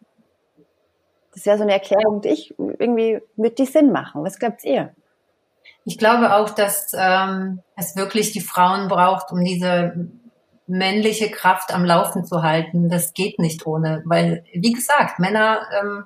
Das 1.33 1.45
wäre 1.45 1.57
so 1.57 1.63
eine 1.63 1.73
Erklärung, 1.73 2.21
die 2.21 2.29
ich 2.29 2.55
irgendwie 2.57 3.21
mit 3.35 3.57
die 3.57 3.65
Sinn 3.65 3.91
machen. 3.91 4.23
Was 4.23 4.39
glaubt 4.39 4.63
ihr? 4.63 4.93
Ich 5.85 5.97
glaube 5.97 6.35
auch, 6.35 6.49
dass 6.49 6.91
ähm, 6.93 7.61
es 7.75 7.95
wirklich 7.95 8.31
die 8.31 8.41
Frauen 8.41 8.87
braucht, 8.87 9.31
um 9.31 9.43
diese 9.43 9.93
männliche 10.67 11.29
Kraft 11.29 11.73
am 11.73 11.85
Laufen 11.85 12.25
zu 12.25 12.43
halten. 12.43 12.89
Das 12.89 13.13
geht 13.13 13.39
nicht 13.39 13.65
ohne, 13.65 14.01
weil, 14.05 14.43
wie 14.53 14.71
gesagt, 14.71 15.19
Männer 15.19 15.61
ähm, 15.79 16.05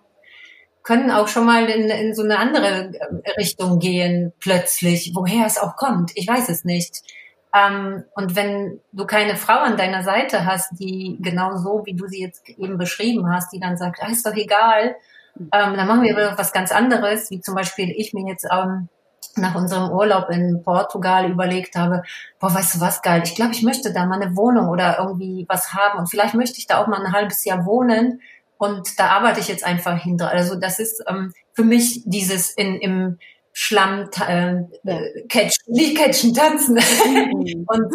können 0.84 1.12
auch 1.12 1.27
schon 1.27 1.46
mal 1.46 1.65
in, 1.65 1.89
in 1.89 2.15
so 2.15 2.24
eine 2.24 2.38
andere 2.38 2.94
äh, 2.94 3.32
Richtung 3.38 3.79
gehen, 3.79 4.34
plötzlich, 4.39 5.12
woher 5.13 5.46
es 5.46 5.58
auch 5.58 5.75
kommt. 5.75 6.12
Ich 6.15 6.27
weiß 6.27 6.50
es 6.50 6.63
nicht. 6.63 7.01
Ähm, 7.53 8.03
und 8.15 8.36
wenn 8.36 8.79
du 8.91 9.05
keine 9.05 9.36
Frau 9.36 9.60
an 9.60 9.77
deiner 9.77 10.03
Seite 10.03 10.46
hast, 10.46 10.72
die 10.79 11.17
genau 11.22 11.58
so, 11.58 11.84
wie 11.86 11.96
du 11.96 12.08
sie 12.08 12.22
jetzt 12.22 12.48
eben 12.50 12.77
beschrieben 12.77 13.29
hast, 13.29 13.51
die 13.51 13.60
dann 13.60 13.77
sagt, 13.77 14.00
ah, 14.01 14.10
ist 14.10 14.25
doch 14.25 14.36
egal, 14.36 14.96
ähm, 15.39 15.50
dann 15.51 15.88
machen 15.88 16.04
wir 16.04 16.34
was 16.38 16.54
ganz 16.54 16.72
anderes, 16.72 17.30
wie 17.32 17.42
zum 17.42 17.56
Beispiel 17.56 17.94
ich 17.96 18.13
mir 18.13 18.27
jetzt 18.27 18.48
ähm, 18.51 18.89
nach 19.36 19.56
unserem 19.56 19.92
Urlaub 19.92 20.30
in 20.30 20.63
Portugal 20.63 21.30
überlegt 21.30 21.75
habe, 21.75 22.04
boah, 22.39 22.54
weißt 22.54 22.75
du 22.75 22.82
was, 22.82 23.01
geil, 23.01 23.22
ich 23.25 23.36
glaube, 23.36 23.51
ich 23.51 23.63
möchte 23.63 23.92
da 23.92 24.06
mal 24.06 24.22
eine 24.22 24.36
Wohnung 24.36 24.70
oder 24.70 24.98
irgendwie 25.00 25.46
was 25.50 25.74
haben 25.74 26.00
und 26.00 26.08
vielleicht 26.10 26.36
möchte 26.36 26.58
ich 26.58 26.68
da 26.68 26.82
auch 26.82 26.88
mal 26.88 27.04
ein 27.04 27.12
halbes 27.12 27.44
Jahr 27.44 27.65
wohnen 27.65 28.22
und 28.58 29.00
da 29.00 29.08
arbeite 29.08 29.39
ich 29.39 29.48
jetzt 29.48 29.65
einfach 29.65 30.01
hinter. 30.01 30.30
Also 30.30 30.56
das 30.56 30.80
ist 30.80 31.04
ähm, 31.08 31.34
für 31.54 31.63
mich 31.63 32.04
dieses 32.06 32.51
in, 32.51 32.75
im 32.77 33.20
Schlamm 33.51 34.10
äh, 34.27 34.63
catchen, 35.30 35.96
catchen, 35.96 36.34
tanzen. 36.34 36.75
Mhm. 36.75 37.65
und 37.68 37.94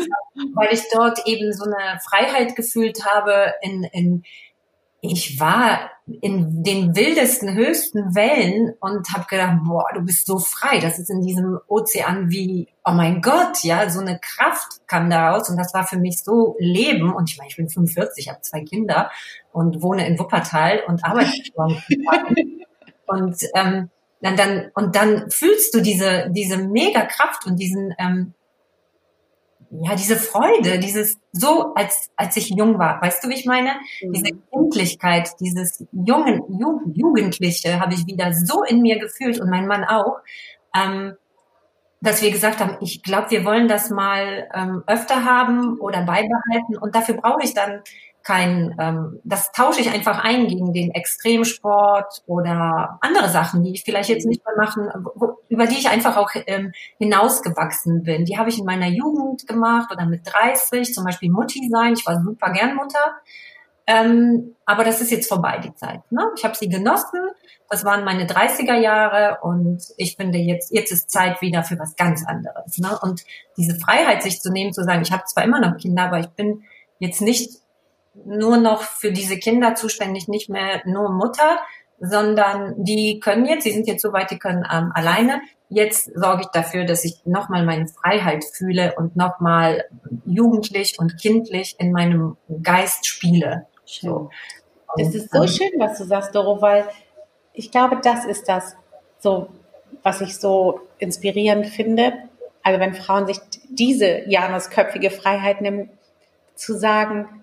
weil 0.54 0.68
ich 0.72 0.82
dort 0.92 1.26
eben 1.26 1.52
so 1.52 1.64
eine 1.64 1.98
Freiheit 2.00 2.56
gefühlt 2.56 3.04
habe 3.04 3.54
in, 3.62 3.84
in 3.84 4.22
ich 5.00 5.40
war 5.40 5.90
in 6.20 6.62
den 6.62 6.96
wildesten, 6.96 7.54
höchsten 7.54 8.14
Wellen 8.14 8.74
und 8.80 9.08
habe 9.14 9.26
gedacht, 9.28 9.58
boah, 9.64 9.84
du 9.94 10.02
bist 10.02 10.26
so 10.26 10.38
frei. 10.38 10.78
Das 10.78 10.98
ist 10.98 11.08
in 11.08 11.22
diesem 11.22 11.58
Ozean 11.68 12.30
wie, 12.30 12.68
oh 12.84 12.92
mein 12.92 13.20
Gott, 13.20 13.62
ja, 13.62 13.88
so 13.88 14.00
eine 14.00 14.18
Kraft 14.18 14.86
kam 14.86 15.08
da 15.08 15.30
raus 15.30 15.48
und 15.48 15.56
das 15.56 15.72
war 15.72 15.86
für 15.86 15.98
mich 15.98 16.22
so 16.22 16.56
Leben. 16.58 17.14
Und 17.14 17.30
ich 17.30 17.38
meine, 17.38 17.48
ich 17.48 17.56
bin 17.56 17.68
45, 17.68 18.28
habe 18.28 18.40
zwei 18.42 18.62
Kinder 18.62 19.10
und 19.52 19.82
wohne 19.82 20.06
in 20.06 20.18
Wuppertal 20.18 20.82
und 20.86 21.04
arbeite 21.04 21.32
und 23.06 23.36
ähm, 23.54 23.90
dann, 24.22 24.36
dann 24.36 24.70
und 24.74 24.96
dann 24.96 25.30
fühlst 25.30 25.74
du 25.74 25.80
diese 25.80 26.28
diese 26.30 26.58
mega 26.58 27.06
Kraft 27.06 27.46
und 27.46 27.56
diesen 27.56 27.94
ähm, 27.98 28.34
ja, 29.70 29.94
diese 29.94 30.16
Freude, 30.16 30.80
dieses 30.80 31.18
so, 31.32 31.74
als, 31.74 32.10
als 32.16 32.36
ich 32.36 32.50
jung 32.50 32.78
war, 32.78 33.00
weißt 33.00 33.22
du, 33.22 33.28
wie 33.28 33.34
ich 33.34 33.46
meine? 33.46 33.74
Mhm. 34.02 34.12
Diese 34.12 34.34
Kindlichkeit, 34.52 35.30
dieses 35.40 35.84
jungen, 35.92 36.42
Jugend, 36.58 36.96
Jugendliche 36.96 37.78
habe 37.78 37.94
ich 37.94 38.06
wieder 38.06 38.32
so 38.32 38.64
in 38.64 38.82
mir 38.82 38.98
gefühlt 38.98 39.40
und 39.40 39.48
mein 39.48 39.68
Mann 39.68 39.84
auch, 39.84 40.18
ähm, 40.76 41.14
dass 42.00 42.22
wir 42.22 42.30
gesagt 42.30 42.60
haben, 42.60 42.78
ich 42.80 43.02
glaube, 43.02 43.30
wir 43.30 43.44
wollen 43.44 43.68
das 43.68 43.90
mal 43.90 44.48
ähm, 44.54 44.82
öfter 44.86 45.24
haben 45.24 45.78
oder 45.78 46.02
beibehalten 46.02 46.76
und 46.80 46.94
dafür 46.94 47.16
brauche 47.16 47.42
ich 47.44 47.54
dann 47.54 47.82
kein, 48.22 48.76
ähm, 48.78 49.20
das 49.24 49.52
tausche 49.52 49.80
ich 49.80 49.90
einfach 49.90 50.22
ein 50.22 50.46
gegen 50.46 50.72
den 50.72 50.92
Extremsport 50.92 52.22
oder 52.26 52.98
andere 53.00 53.28
Sachen, 53.28 53.62
die 53.62 53.72
ich 53.72 53.82
vielleicht 53.84 54.10
jetzt 54.10 54.26
nicht 54.26 54.44
mehr 54.44 54.56
machen, 54.56 54.90
wo, 55.14 55.38
über 55.48 55.66
die 55.66 55.76
ich 55.76 55.88
einfach 55.88 56.16
auch 56.16 56.30
ähm, 56.46 56.72
hinausgewachsen 56.98 58.02
bin. 58.02 58.24
Die 58.24 58.38
habe 58.38 58.50
ich 58.50 58.58
in 58.58 58.64
meiner 58.64 58.88
Jugend 58.88 59.46
gemacht 59.46 59.90
oder 59.90 60.06
mit 60.06 60.22
30, 60.24 60.94
zum 60.94 61.04
Beispiel 61.04 61.30
Mutti 61.30 61.68
sein. 61.70 61.94
Ich 61.94 62.06
war 62.06 62.22
super 62.22 62.52
gern 62.52 62.74
Mutter. 62.74 63.20
Ähm, 63.86 64.54
aber 64.66 64.84
das 64.84 65.00
ist 65.00 65.10
jetzt 65.10 65.28
vorbei, 65.28 65.58
die 65.58 65.74
Zeit. 65.74 66.00
Ne? 66.12 66.22
Ich 66.36 66.44
habe 66.44 66.54
sie 66.54 66.68
genossen. 66.68 67.20
Das 67.68 67.84
waren 67.84 68.04
meine 68.04 68.26
30er 68.26 68.78
Jahre 68.78 69.38
und 69.42 69.82
ich 69.96 70.16
finde 70.16 70.38
jetzt, 70.38 70.72
jetzt 70.72 70.92
ist 70.92 71.10
Zeit 71.10 71.40
wieder 71.40 71.64
für 71.64 71.78
was 71.78 71.96
ganz 71.96 72.24
anderes. 72.26 72.78
Ne? 72.78 72.96
Und 73.00 73.24
diese 73.56 73.78
Freiheit, 73.78 74.22
sich 74.22 74.40
zu 74.40 74.52
nehmen, 74.52 74.72
zu 74.72 74.84
sagen, 74.84 75.02
ich 75.02 75.12
habe 75.12 75.24
zwar 75.24 75.44
immer 75.44 75.60
noch 75.60 75.76
Kinder, 75.76 76.04
aber 76.04 76.20
ich 76.20 76.28
bin 76.28 76.62
jetzt 76.98 77.20
nicht 77.22 77.60
nur 78.14 78.56
noch 78.56 78.82
für 78.82 79.12
diese 79.12 79.38
Kinder 79.38 79.74
zuständig, 79.74 80.28
nicht 80.28 80.48
mehr 80.48 80.82
nur 80.84 81.10
Mutter, 81.10 81.60
sondern 82.00 82.82
die 82.82 83.20
können 83.20 83.46
jetzt, 83.46 83.64
sie 83.64 83.72
sind 83.72 83.86
jetzt 83.86 84.02
so 84.02 84.12
weit, 84.12 84.30
die 84.30 84.38
können 84.38 84.66
ähm, 84.72 84.90
alleine. 84.94 85.42
Jetzt 85.68 86.10
sorge 86.14 86.42
ich 86.42 86.48
dafür, 86.48 86.84
dass 86.84 87.04
ich 87.04 87.20
nochmal 87.24 87.64
meine 87.64 87.86
Freiheit 87.86 88.42
fühle 88.44 88.94
und 88.96 89.16
nochmal 89.16 89.84
jugendlich 90.24 90.98
und 90.98 91.18
kindlich 91.18 91.76
in 91.78 91.92
meinem 91.92 92.36
Geist 92.62 93.06
spiele. 93.06 93.66
So. 93.84 94.30
Es 94.96 95.14
ist 95.14 95.32
so 95.32 95.46
schön, 95.46 95.70
was 95.78 95.98
du 95.98 96.04
sagst, 96.04 96.34
Doro, 96.34 96.60
weil 96.60 96.88
ich 97.52 97.70
glaube, 97.70 98.00
das 98.02 98.24
ist 98.24 98.48
das, 98.48 98.74
so, 99.18 99.48
was 100.02 100.20
ich 100.20 100.38
so 100.38 100.80
inspirierend 100.98 101.66
finde. 101.66 102.14
Also 102.62 102.80
wenn 102.80 102.94
Frauen 102.94 103.26
sich 103.26 103.38
diese 103.68 104.28
Janusköpfige 104.28 105.10
Freiheit 105.10 105.60
nehmen, 105.60 105.90
zu 106.54 106.76
sagen, 106.76 107.39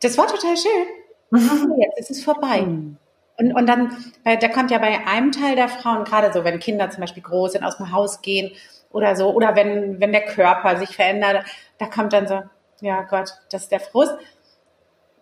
das 0.00 0.18
war 0.18 0.26
total 0.26 0.56
schön. 0.56 0.86
Mhm. 1.30 1.74
Jetzt 1.78 2.00
ist 2.00 2.10
es 2.10 2.24
vorbei. 2.24 2.62
Mhm. 2.62 2.96
Und, 3.38 3.52
und 3.54 3.66
dann, 3.66 3.96
weil 4.24 4.36
da 4.38 4.48
kommt 4.48 4.70
ja 4.70 4.78
bei 4.78 5.06
einem 5.06 5.32
Teil 5.32 5.56
der 5.56 5.68
Frauen, 5.68 6.04
gerade 6.04 6.32
so, 6.32 6.44
wenn 6.44 6.58
Kinder 6.58 6.90
zum 6.90 7.00
Beispiel 7.00 7.22
groß 7.22 7.52
sind, 7.52 7.64
aus 7.64 7.78
dem 7.78 7.92
Haus 7.92 8.20
gehen 8.20 8.52
oder 8.90 9.16
so, 9.16 9.30
oder 9.32 9.56
wenn, 9.56 10.00
wenn 10.00 10.12
der 10.12 10.24
Körper 10.26 10.76
sich 10.76 10.90
verändert, 10.90 11.44
da 11.78 11.86
kommt 11.86 12.12
dann 12.12 12.26
so, 12.26 12.42
ja 12.80 13.02
Gott, 13.02 13.30
das 13.50 13.62
ist 13.62 13.72
der 13.72 13.80
Frust. 13.80 14.14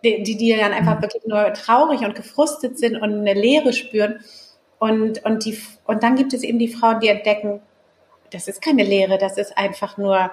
Die, 0.03 0.23
die, 0.23 0.37
die 0.37 0.55
dann 0.55 0.71
einfach 0.71 0.97
mhm. 0.97 1.01
wirklich 1.01 1.25
nur 1.25 1.53
traurig 1.53 2.01
und 2.01 2.15
gefrustet 2.15 2.79
sind 2.79 2.95
und 2.95 3.13
eine 3.13 3.33
Leere 3.33 3.73
spüren. 3.73 4.21
Und, 4.79 5.25
und, 5.25 5.43
die, 5.43 5.59
und 5.85 6.03
dann 6.03 6.15
gibt 6.15 6.33
es 6.33 6.43
eben 6.43 6.57
die 6.57 6.69
Frauen, 6.69 7.01
die 7.01 7.09
entdecken, 7.09 7.61
das 8.31 8.47
ist 8.47 8.61
keine 8.61 8.83
Leere, 8.83 9.17
das 9.17 9.37
ist 9.37 9.57
einfach 9.57 9.97
nur 9.97 10.31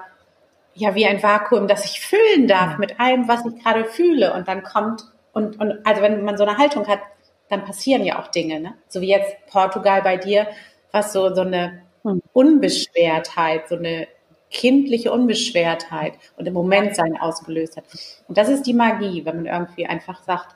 ja 0.77 0.95
wie 0.95 1.07
ein 1.07 1.23
Vakuum, 1.23 1.67
das 1.67 1.85
ich 1.85 2.01
füllen 2.01 2.47
darf 2.47 2.79
mit 2.79 3.01
allem, 3.01 3.29
was 3.29 3.45
ich 3.47 3.63
gerade 3.63 3.85
fühle. 3.85 4.33
Und 4.35 4.47
dann 4.47 4.63
kommt, 4.63 5.05
und, 5.33 5.59
und 5.61 5.85
also 5.85 6.03
wenn 6.03 6.25
man 6.25 6.37
so 6.37 6.45
eine 6.45 6.59
Haltung 6.59 6.87
hat, 6.87 7.01
dann 7.49 7.65
passieren 7.65 8.05
ja 8.05 8.21
auch 8.21 8.29
Dinge, 8.29 8.61
ne? 8.61 8.75
So 8.89 9.01
wie 9.01 9.09
jetzt 9.09 9.35
Portugal 9.47 10.03
bei 10.03 10.17
dir, 10.17 10.47
was 10.93 11.13
so, 11.13 11.35
so 11.35 11.43
eine 11.43 11.83
hm. 12.03 12.23
Unbeschwertheit, 12.33 13.69
so 13.69 13.77
eine 13.77 14.09
kindliche 14.51 15.13
Unbeschwertheit 15.13 16.15
und 16.37 16.47
im 16.47 16.55
Moment 16.55 16.95
sein 16.97 17.17
ausgelöst 17.19 17.77
hat. 17.77 17.85
Und 18.29 18.39
das 18.39 18.49
ist 18.49 18.65
die 18.67 18.75
Magie, 18.75 19.25
wenn 19.25 19.37
man 19.37 19.47
irgendwie 19.47 19.87
einfach 19.87 20.23
sagt, 20.23 20.55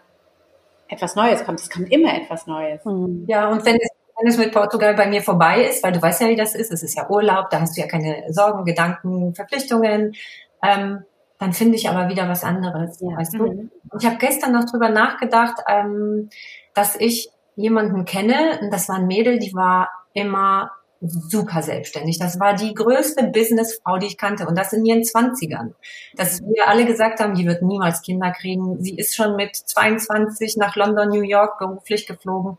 etwas 0.89 1.15
Neues 1.15 1.45
kommt. 1.45 1.61
Es 1.61 1.71
kommt 1.71 1.91
immer 1.93 2.15
etwas 2.15 2.47
Neues. 2.47 2.85
Hm. 2.85 3.25
Ja, 3.29 3.49
und 3.49 3.65
wenn 3.65 3.77
es 3.77 3.89
wenn 4.21 4.29
es 4.29 4.37
mit 4.37 4.53
Portugal 4.53 4.95
bei 4.95 5.07
mir 5.07 5.23
vorbei 5.23 5.65
ist, 5.65 5.83
weil 5.83 5.93
du 5.93 6.03
weißt 6.03 6.21
ja, 6.21 6.29
wie 6.29 6.37
das 6.37 6.55
ist, 6.55 6.71
es 6.71 6.83
ist 6.83 6.97
ja 6.97 7.09
Urlaub, 7.09 7.51
da 7.51 7.61
hast 7.61 7.77
du 7.77 7.81
ja 7.81 7.87
keine 7.87 8.25
Sorgen, 8.33 8.65
Gedanken, 8.65 9.35
Verpflichtungen, 9.35 10.15
ähm, 10.63 11.05
dann 11.39 11.53
finde 11.55 11.77
ich 11.77 11.89
aber 11.89 12.11
wieder 12.11 12.29
was 12.29 12.45
anderes, 12.45 13.01
ja. 13.01 13.17
weißt 13.17 13.35
du? 13.35 13.47
Mhm. 13.47 13.71
Ich 13.99 14.07
habe 14.07 14.19
gestern 14.19 14.53
noch 14.53 14.67
drüber 14.67 14.91
nachgedacht, 14.91 15.57
ähm, 15.67 16.29
dass 16.75 16.97
ich 16.97 17.31
jemanden 17.57 18.05
kenne, 18.05 18.69
das 18.71 18.89
war 18.89 18.97
ein 18.97 19.07
Mädel, 19.07 19.39
die 19.39 19.55
war 19.55 19.89
immer 20.13 20.71
super 21.01 21.63
selbstständig. 21.63 22.19
Das 22.19 22.39
war 22.39 22.55
die 22.55 22.75
größte 22.75 23.29
Businessfrau, 23.29 23.97
die 23.97 24.07
ich 24.07 24.19
kannte 24.19 24.47
und 24.47 24.57
das 24.57 24.75
in 24.75 24.85
ihren 24.85 25.03
Zwanzigern. 25.03 25.75
Dass 26.15 26.43
wir 26.43 26.69
alle 26.69 26.85
gesagt 26.85 27.21
haben, 27.21 27.35
die 27.35 27.47
wird 27.47 27.63
niemals 27.63 28.03
Kinder 28.03 28.33
kriegen. 28.33 28.83
Sie 28.85 28.97
ist 28.97 29.17
schon 29.17 29.35
mit 29.35 29.57
22 29.57 30.59
nach 30.59 30.77
London, 30.77 31.09
New 31.09 31.23
York 31.23 31.59
beruflich 31.59 32.07
geflogen 32.07 32.59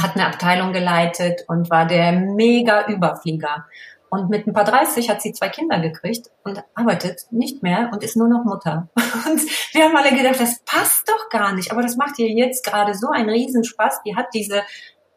hat 0.00 0.14
eine 0.14 0.26
Abteilung 0.26 0.72
geleitet 0.72 1.44
und 1.48 1.70
war 1.70 1.86
der 1.86 2.12
mega 2.12 2.86
Überflieger. 2.86 3.66
Und 4.10 4.30
mit 4.30 4.46
ein 4.46 4.54
paar 4.54 4.64
30 4.64 5.10
hat 5.10 5.20
sie 5.20 5.32
zwei 5.32 5.48
Kinder 5.48 5.80
gekriegt 5.80 6.30
und 6.42 6.62
arbeitet 6.74 7.26
nicht 7.30 7.62
mehr 7.62 7.90
und 7.92 8.02
ist 8.02 8.16
nur 8.16 8.28
noch 8.28 8.44
Mutter. 8.44 8.88
Und 8.96 9.42
wir 9.74 9.84
haben 9.84 9.96
alle 9.96 10.16
gedacht, 10.16 10.40
das 10.40 10.60
passt 10.64 11.08
doch 11.10 11.28
gar 11.28 11.52
nicht. 11.54 11.72
Aber 11.72 11.82
das 11.82 11.96
macht 11.96 12.18
ihr 12.18 12.30
jetzt 12.30 12.64
gerade 12.64 12.94
so 12.94 13.08
einen 13.08 13.28
Riesenspaß. 13.28 14.02
Die 14.04 14.16
hat 14.16 14.28
diese 14.32 14.62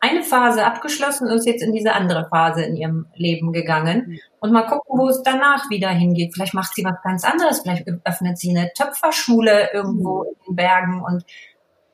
eine 0.02 0.24
Phase 0.24 0.66
abgeschlossen 0.66 1.28
und 1.28 1.38
ist 1.38 1.46
jetzt 1.46 1.62
in 1.62 1.74
diese 1.74 1.94
andere 1.94 2.28
Phase 2.28 2.64
in 2.64 2.76
ihrem 2.76 3.06
Leben 3.16 3.54
gegangen. 3.54 4.20
Und 4.40 4.52
mal 4.52 4.64
gucken, 4.64 5.00
wo 5.00 5.08
es 5.08 5.22
danach 5.22 5.70
wieder 5.70 5.90
hingeht. 5.90 6.34
Vielleicht 6.34 6.56
macht 6.56 6.74
sie 6.74 6.84
was 6.84 7.02
ganz 7.04 7.24
anderes. 7.24 7.62
Vielleicht 7.62 7.88
öffnet 8.04 8.40
sie 8.40 8.50
eine 8.50 8.74
Töpferschule 8.74 9.70
irgendwo 9.72 10.24
in 10.24 10.36
den 10.48 10.56
Bergen 10.56 11.04
und 11.04 11.24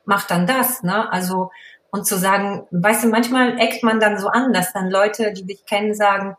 macht 0.06 0.32
dann 0.32 0.48
das. 0.48 0.84
Ne? 0.84 1.12
Also 1.12 1.52
und 1.92 2.06
zu 2.06 2.18
sagen, 2.18 2.68
weißt 2.72 3.04
du, 3.04 3.08
manchmal 3.10 3.60
eckt 3.60 3.84
man 3.84 4.00
dann 4.00 4.20
so 4.20 4.28
an, 4.28 4.54
dass 4.54 4.74
dann 4.74 4.90
Leute, 4.90 5.34
die 5.34 5.46
dich 5.46 5.66
kennen, 5.66 5.94
sagen, 5.94 6.36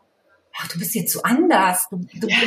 ach, 0.57 0.67
du 0.67 0.79
bist 0.79 0.95
jetzt 0.95 1.13
so 1.13 1.21
anders. 1.23 1.87
Du, 1.89 1.97
du, 1.97 2.27
ja. 2.27 2.37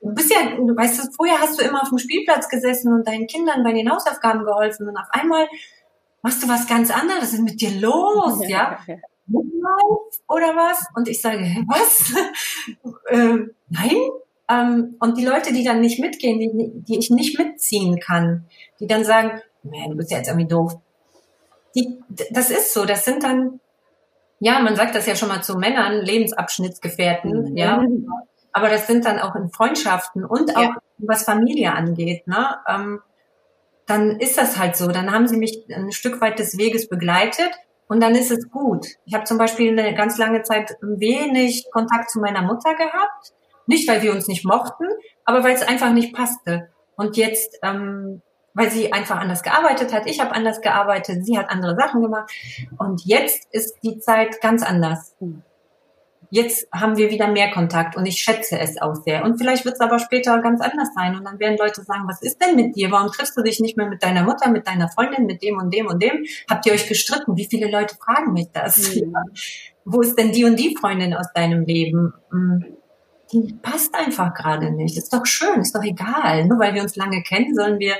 du 0.00 0.14
bist 0.14 0.30
ja, 0.30 0.56
du 0.56 0.76
weißt 0.76 0.98
du, 0.98 1.12
vorher 1.12 1.40
hast 1.40 1.60
du 1.60 1.64
immer 1.64 1.82
auf 1.82 1.88
dem 1.88 1.98
Spielplatz 1.98 2.48
gesessen 2.48 2.92
und 2.92 3.06
deinen 3.06 3.26
Kindern 3.26 3.62
bei 3.64 3.72
den 3.72 3.90
Hausaufgaben 3.90 4.44
geholfen 4.44 4.88
und 4.88 4.96
auf 4.96 5.08
einmal 5.10 5.48
machst 6.22 6.42
du 6.42 6.48
was 6.48 6.66
ganz 6.66 6.90
anderes. 6.90 7.22
Was 7.22 7.32
ist 7.34 7.42
mit 7.42 7.60
dir 7.60 7.72
los? 7.80 8.40
Ja. 8.46 8.78
ja? 8.86 8.96
Oder 10.28 10.56
was? 10.56 10.84
Und 10.94 11.08
ich 11.08 11.20
sage, 11.20 11.44
was? 11.68 12.12
äh, 13.08 13.38
nein? 13.68 13.96
Ähm, 14.48 14.96
und 15.00 15.18
die 15.18 15.24
Leute, 15.24 15.52
die 15.52 15.64
dann 15.64 15.80
nicht 15.80 16.00
mitgehen, 16.00 16.38
die, 16.38 16.70
die 16.74 16.98
ich 16.98 17.10
nicht 17.10 17.38
mitziehen 17.38 17.98
kann, 18.00 18.46
die 18.80 18.86
dann 18.86 19.04
sagen, 19.04 19.40
du 19.62 19.96
bist 19.96 20.10
ja 20.10 20.18
jetzt 20.18 20.28
irgendwie 20.28 20.48
doof 20.48 20.76
die, 21.74 22.00
das 22.30 22.50
ist 22.50 22.74
so, 22.74 22.84
das 22.84 23.04
sind 23.04 23.22
dann, 23.22 23.60
ja, 24.40 24.58
man 24.60 24.76
sagt 24.76 24.94
das 24.94 25.06
ja 25.06 25.14
schon 25.14 25.28
mal 25.28 25.42
zu 25.42 25.56
Männern, 25.56 26.02
Lebensabschnittsgefährten, 26.02 27.50
mhm. 27.50 27.56
ja. 27.56 27.82
Aber 28.52 28.68
das 28.68 28.86
sind 28.86 29.06
dann 29.06 29.18
auch 29.18 29.34
in 29.34 29.50
Freundschaften 29.50 30.24
und 30.24 30.56
auch 30.56 30.62
ja. 30.62 30.76
was 30.98 31.24
Familie 31.24 31.72
angeht, 31.72 32.26
ne? 32.26 32.56
Ähm, 32.68 33.00
dann 33.86 34.20
ist 34.20 34.38
das 34.38 34.58
halt 34.58 34.76
so. 34.76 34.88
Dann 34.88 35.10
haben 35.10 35.26
sie 35.26 35.36
mich 35.36 35.64
ein 35.74 35.90
Stück 35.92 36.20
weit 36.20 36.38
des 36.38 36.56
Weges 36.58 36.88
begleitet 36.88 37.50
und 37.88 38.00
dann 38.00 38.14
ist 38.14 38.30
es 38.30 38.50
gut. 38.50 38.86
Ich 39.04 39.14
habe 39.14 39.24
zum 39.24 39.38
Beispiel 39.38 39.78
eine 39.78 39.94
ganz 39.94 40.18
lange 40.18 40.42
Zeit 40.42 40.76
wenig 40.80 41.66
Kontakt 41.72 42.10
zu 42.10 42.20
meiner 42.20 42.42
Mutter 42.42 42.74
gehabt. 42.74 43.32
Nicht, 43.66 43.88
weil 43.88 44.02
wir 44.02 44.12
uns 44.12 44.28
nicht 44.28 44.44
mochten, 44.44 44.84
aber 45.24 45.44
weil 45.44 45.54
es 45.54 45.62
einfach 45.62 45.92
nicht 45.92 46.14
passte. 46.14 46.68
Und 46.96 47.16
jetzt 47.16 47.58
ähm, 47.62 48.22
weil 48.54 48.70
sie 48.70 48.92
einfach 48.92 49.18
anders 49.18 49.42
gearbeitet 49.42 49.92
hat. 49.92 50.06
Ich 50.06 50.20
habe 50.20 50.32
anders 50.32 50.60
gearbeitet, 50.60 51.24
sie 51.24 51.38
hat 51.38 51.50
andere 51.50 51.76
Sachen 51.76 52.02
gemacht. 52.02 52.30
Und 52.78 53.04
jetzt 53.04 53.48
ist 53.52 53.76
die 53.82 53.98
Zeit 53.98 54.40
ganz 54.40 54.62
anders. 54.62 55.14
Jetzt 56.30 56.66
haben 56.72 56.96
wir 56.96 57.10
wieder 57.10 57.28
mehr 57.28 57.50
Kontakt 57.50 57.94
und 57.94 58.06
ich 58.06 58.16
schätze 58.16 58.58
es 58.58 58.80
auch 58.80 58.94
sehr. 58.94 59.22
Und 59.22 59.36
vielleicht 59.36 59.66
wird 59.66 59.74
es 59.74 59.80
aber 59.80 59.98
später 59.98 60.40
ganz 60.40 60.62
anders 60.62 60.88
sein. 60.94 61.14
Und 61.14 61.24
dann 61.24 61.38
werden 61.38 61.58
Leute 61.58 61.82
sagen, 61.82 62.04
was 62.06 62.22
ist 62.22 62.42
denn 62.42 62.56
mit 62.56 62.74
dir? 62.74 62.90
Warum 62.90 63.12
triffst 63.12 63.36
du 63.36 63.42
dich 63.42 63.60
nicht 63.60 63.76
mehr 63.76 63.86
mit 63.86 64.02
deiner 64.02 64.22
Mutter, 64.22 64.50
mit 64.50 64.66
deiner 64.66 64.88
Freundin, 64.88 65.26
mit 65.26 65.42
dem 65.42 65.58
und 65.58 65.74
dem 65.74 65.88
und 65.88 66.02
dem? 66.02 66.24
Habt 66.48 66.64
ihr 66.64 66.72
euch 66.72 66.88
gestritten? 66.88 67.36
Wie 67.36 67.44
viele 67.44 67.70
Leute 67.70 67.96
fragen 67.96 68.32
mich 68.32 68.48
das? 68.50 68.94
Mhm. 68.94 69.14
Wo 69.84 70.00
ist 70.00 70.18
denn 70.18 70.32
die 70.32 70.44
und 70.44 70.56
die 70.58 70.74
Freundin 70.74 71.12
aus 71.12 71.26
deinem 71.34 71.66
Leben? 71.66 72.14
Hm, 72.30 72.64
die 73.32 73.54
passt 73.60 73.94
einfach 73.94 74.32
gerade 74.32 74.70
nicht. 74.70 74.96
Ist 74.96 75.12
doch 75.12 75.26
schön, 75.26 75.60
ist 75.60 75.74
doch 75.74 75.84
egal. 75.84 76.46
Nur 76.46 76.58
weil 76.58 76.74
wir 76.74 76.82
uns 76.82 76.96
lange 76.96 77.22
kennen, 77.22 77.54
sollen 77.54 77.78
wir 77.78 77.96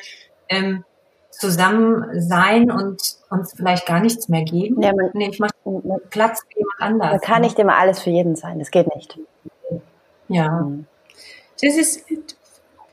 ähm, 0.53 0.85
zusammen 1.31 2.21
sein 2.21 2.71
und 2.71 3.01
uns 3.31 3.55
vielleicht 3.57 3.87
gar 3.87 4.01
nichts 4.01 4.29
mehr 4.29 4.43
geben. 4.43 4.81
Ja, 4.83 4.93
man, 4.95 5.11
nee, 5.15 5.29
ich 5.31 5.39
mache 5.39 5.53
Platz 6.11 6.43
für 6.49 6.59
jemand 6.59 6.81
anders. 6.81 7.11
Man 7.11 7.21
kann 7.21 7.43
nicht 7.43 7.59
immer 7.59 7.77
alles 7.77 8.01
für 8.01 8.11
jeden 8.11 8.37
sein, 8.37 8.59
das 8.59 8.71
geht 8.71 8.95
nicht. 8.95 9.19
Ja. 10.29 10.51
Mhm. 10.51 10.87
Das 11.61 11.77
ist 11.77 12.05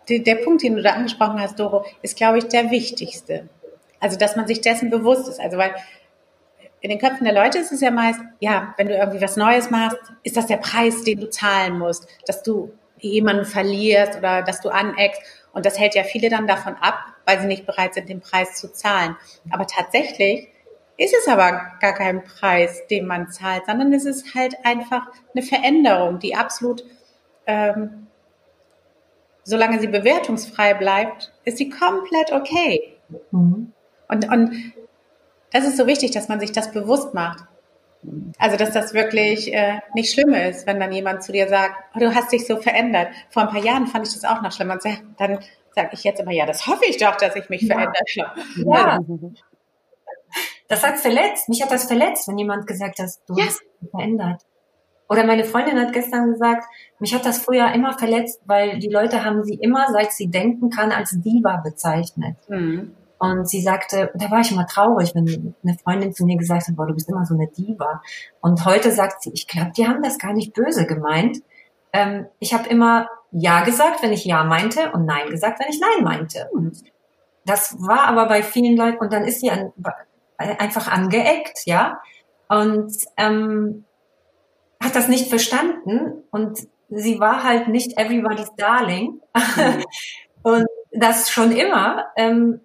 der 0.08 0.36
Punkt, 0.36 0.64
den 0.64 0.76
du 0.76 0.82
da 0.82 0.92
angesprochen 0.92 1.40
hast, 1.40 1.60
Doro, 1.60 1.86
ist, 2.02 2.18
glaube 2.18 2.40
ich, 2.40 2.48
der 2.48 2.72
wichtigste. 2.72 3.48
Also, 4.00 4.18
dass 4.18 4.36
man 4.36 4.48
sich 4.48 4.62
dessen 4.62 4.90
bewusst 4.90 5.28
ist. 5.28 5.40
Also, 5.40 5.58
weil 5.58 5.76
in 6.82 6.90
den 6.90 7.00
Köpfen 7.00 7.26
der 7.26 7.34
Leute 7.34 7.60
ist 7.60 7.72
es 7.72 7.82
ja 7.82 7.92
meist, 7.92 8.20
ja, 8.40 8.74
wenn 8.78 8.88
du 8.88 8.96
irgendwie 8.96 9.22
was 9.22 9.36
Neues 9.36 9.70
machst, 9.70 9.98
ist 10.24 10.38
das 10.38 10.48
der 10.48 10.58
Preis, 10.58 11.04
den 11.04 11.20
du 11.20 11.30
zahlen 11.30 11.78
musst, 11.78 12.08
dass 12.26 12.42
du 12.42 12.72
jemanden 13.00 13.46
verlierst 13.46 14.18
oder 14.18 14.42
dass 14.42 14.62
du 14.62 14.70
aneckst. 14.70 15.22
Und 15.54 15.66
das 15.66 15.78
hält 15.78 15.96
ja 15.96 16.04
viele 16.04 16.30
dann 16.30 16.48
davon 16.48 16.76
ab, 16.76 17.00
weil 17.30 17.40
sie 17.40 17.48
nicht 17.48 17.68
bereit 17.68 17.94
sind, 17.94 18.10
den 18.10 18.22
Preis 18.22 18.56
zu 18.56 18.74
zahlen. 18.74 19.16
Aber 19.52 19.68
tatsächlich 19.68 20.48
ist 20.98 21.14
es 21.14 21.28
aber 21.28 21.62
gar 21.80 21.94
kein 21.94 22.24
Preis, 22.24 22.88
den 22.88 23.06
man 23.06 23.30
zahlt, 23.30 23.68
sondern 23.68 23.94
es 23.94 24.06
ist 24.06 24.34
halt 24.34 24.56
einfach 24.64 25.06
eine 25.36 25.44
Veränderung, 25.46 26.18
die 26.18 26.36
absolut, 26.36 26.84
ähm, 27.46 28.08
solange 29.44 29.80
sie 29.80 29.88
bewertungsfrei 29.88 30.74
bleibt, 30.74 31.32
ist 31.46 31.60
sie 31.60 31.70
komplett 31.70 32.32
okay. 32.32 32.98
Mhm. 33.30 33.74
Und, 34.08 34.32
und 34.32 34.74
das 35.52 35.66
ist 35.66 35.78
so 35.78 35.86
wichtig, 35.86 36.10
dass 36.10 36.30
man 36.30 36.40
sich 36.40 36.52
das 36.52 36.72
bewusst 36.72 37.14
macht. 37.14 37.44
Also, 38.40 38.58
dass 38.58 38.72
das 38.72 38.94
wirklich 38.96 39.54
äh, 39.54 39.82
nicht 39.94 40.12
schlimm 40.12 40.34
ist, 40.34 40.66
wenn 40.66 40.80
dann 40.80 40.92
jemand 40.92 41.22
zu 41.22 41.32
dir 41.32 41.48
sagt, 41.48 41.76
oh, 41.96 42.00
du 42.00 42.16
hast 42.16 42.32
dich 42.32 42.48
so 42.48 42.58
verändert. 42.58 43.10
Vor 43.30 43.44
ein 43.44 43.50
paar 43.50 43.64
Jahren 43.64 43.88
fand 43.88 44.08
ich 44.08 44.14
das 44.14 44.24
auch 44.24 44.42
noch 44.42 44.52
schlimm. 44.52 44.72
Und 44.72 44.82
dann 45.18 45.40
sage 45.76 45.90
ich 45.94 46.04
jetzt 46.04 46.20
immer, 46.20 46.32
ja, 46.32 46.46
das 46.46 46.68
hoffe 46.68 46.86
ich 46.86 46.98
doch, 46.98 47.16
dass 47.18 47.36
ich 47.36 47.50
mich 47.50 47.62
ja. 47.62 47.76
verändert 47.76 48.10
habe. 48.20 48.42
Ja. 48.66 49.00
Das 50.68 50.84
hat 50.84 50.98
verletzt. 50.98 51.50
Mich 51.50 51.62
hat 51.64 51.72
das 51.72 51.86
verletzt, 51.86 52.28
wenn 52.28 52.38
jemand 52.38 52.68
gesagt 52.68 53.00
hat, 53.00 53.10
du 53.28 53.36
ja. 53.36 53.46
hast 53.46 53.62
dich 53.82 53.90
verändert. 53.90 54.44
Oder 55.10 55.26
meine 55.26 55.44
Freundin 55.44 55.80
hat 55.80 55.92
gestern 55.92 56.32
gesagt, 56.32 56.66
mich 57.00 57.16
hat 57.16 57.26
das 57.26 57.40
früher 57.40 57.74
immer 57.74 57.98
verletzt, 57.98 58.42
weil 58.46 58.78
die 58.78 58.90
Leute 58.90 59.26
haben 59.26 59.44
sie 59.44 59.56
immer, 59.56 59.88
seit 59.92 60.12
sie 60.12 60.28
denken 60.28 60.70
kann, 60.70 60.92
als 60.92 61.20
Diva 61.20 61.58
bezeichnet. 61.64 62.38
Mhm. 62.48 62.96
Und 63.18 63.50
sie 63.50 63.62
sagte, 63.62 64.12
da 64.14 64.32
war 64.32 64.42
ich 64.42 64.52
immer 64.52 64.68
traurig, 64.68 65.14
wenn 65.14 65.56
eine 65.64 65.78
Freundin 65.78 66.14
zu 66.14 66.26
mir 66.26 66.38
gesagt 66.38 66.68
hat, 66.68 66.76
boah, 66.76 66.88
du 66.88 66.94
bist 66.94 67.10
immer 67.10 67.26
so 67.26 67.34
eine 67.34 67.48
Diva. 67.48 68.02
Und 68.40 68.64
heute 68.66 68.92
sagt 68.92 69.24
sie, 69.24 69.32
ich 69.34 69.48
glaube, 69.48 69.72
die 69.76 69.88
haben 69.88 70.04
das 70.04 70.20
gar 70.20 70.32
nicht 70.32 70.54
böse 70.54 70.86
gemeint. 70.86 71.40
Ähm, 71.92 72.28
ich 72.40 72.54
habe 72.54 72.70
immer 72.70 73.10
Ja 73.32 73.64
gesagt, 73.64 74.02
wenn 74.02 74.14
ich 74.14 74.26
Ja 74.26 74.44
meinte 74.44 74.92
und 74.92 75.06
Nein 75.06 75.30
gesagt, 75.30 75.60
wenn 75.60 75.70
ich 75.70 75.80
Nein 75.80 76.04
meinte. 76.04 76.50
Und 76.52 76.84
das 77.46 77.76
war 77.80 78.06
aber 78.06 78.28
bei 78.28 78.44
vielen 78.44 78.76
Leuten, 78.76 78.98
und 78.98 79.14
dann 79.14 79.24
ist 79.24 79.42
sie 79.42 79.52
an, 79.52 79.72
einfach 80.38 80.88
angeeckt, 80.88 81.66
ja, 81.66 82.02
und 82.48 82.92
ähm, 83.18 83.86
hat 84.82 84.96
das 84.96 85.08
nicht 85.08 85.30
verstanden 85.30 86.24
und 86.32 86.68
sie 86.90 87.20
war 87.20 87.44
halt 87.44 87.68
nicht 87.68 87.98
everybody's 87.98 88.52
darling 88.58 89.20
mhm. 89.36 89.84
und 90.44 90.66
das 90.92 91.30
schon 91.30 91.52
immer. 91.52 92.08
Ähm, 92.16 92.62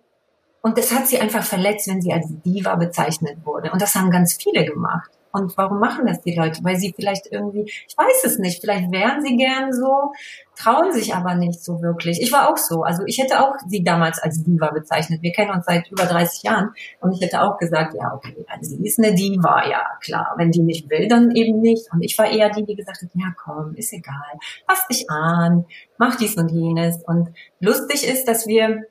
und 0.62 0.78
das 0.78 0.94
hat 0.94 1.06
sie 1.06 1.18
einfach 1.18 1.44
verletzt, 1.44 1.88
wenn 1.88 2.00
sie 2.00 2.12
als 2.12 2.26
Diva 2.42 2.76
bezeichnet 2.76 3.36
wurde. 3.44 3.70
Und 3.70 3.82
das 3.82 3.94
haben 3.94 4.10
ganz 4.10 4.34
viele 4.34 4.64
gemacht. 4.64 5.10
Und 5.34 5.56
warum 5.58 5.80
machen 5.80 6.06
das 6.06 6.22
die 6.22 6.32
Leute? 6.32 6.62
Weil 6.62 6.76
sie 6.76 6.94
vielleicht 6.94 7.26
irgendwie, 7.26 7.64
ich 7.64 7.98
weiß 7.98 8.24
es 8.24 8.38
nicht, 8.38 8.60
vielleicht 8.60 8.92
wären 8.92 9.20
sie 9.20 9.36
gern 9.36 9.72
so, 9.72 10.12
trauen 10.54 10.92
sich 10.92 11.12
aber 11.12 11.34
nicht 11.34 11.60
so 11.60 11.82
wirklich. 11.82 12.22
Ich 12.22 12.30
war 12.30 12.48
auch 12.48 12.56
so. 12.56 12.84
Also 12.84 13.02
ich 13.04 13.18
hätte 13.18 13.40
auch 13.40 13.54
sie 13.66 13.82
damals 13.82 14.20
als 14.20 14.44
Diva 14.44 14.70
bezeichnet. 14.70 15.22
Wir 15.22 15.32
kennen 15.32 15.50
uns 15.50 15.66
seit 15.66 15.90
über 15.90 16.04
30 16.04 16.44
Jahren 16.44 16.70
und 17.00 17.14
ich 17.14 17.20
hätte 17.20 17.42
auch 17.42 17.58
gesagt, 17.58 17.94
ja, 17.94 18.14
okay, 18.14 18.46
also 18.46 18.76
sie 18.76 18.86
ist 18.86 19.00
eine 19.00 19.12
Diva, 19.12 19.68
ja, 19.68 19.82
klar. 20.00 20.34
Wenn 20.36 20.52
die 20.52 20.62
nicht 20.62 20.88
will, 20.88 21.08
dann 21.08 21.32
eben 21.32 21.60
nicht. 21.60 21.92
Und 21.92 22.02
ich 22.02 22.16
war 22.16 22.30
eher 22.30 22.50
die, 22.50 22.64
die 22.64 22.76
gesagt 22.76 23.02
hat, 23.02 23.10
ja, 23.14 23.34
komm, 23.36 23.74
ist 23.74 23.92
egal. 23.92 24.38
Pass 24.68 24.86
dich 24.86 25.10
an, 25.10 25.64
mach 25.98 26.14
dies 26.14 26.36
und 26.36 26.48
jenes. 26.48 27.02
Und 27.04 27.30
lustig 27.58 28.06
ist, 28.06 28.28
dass 28.28 28.46
wir, 28.46 28.84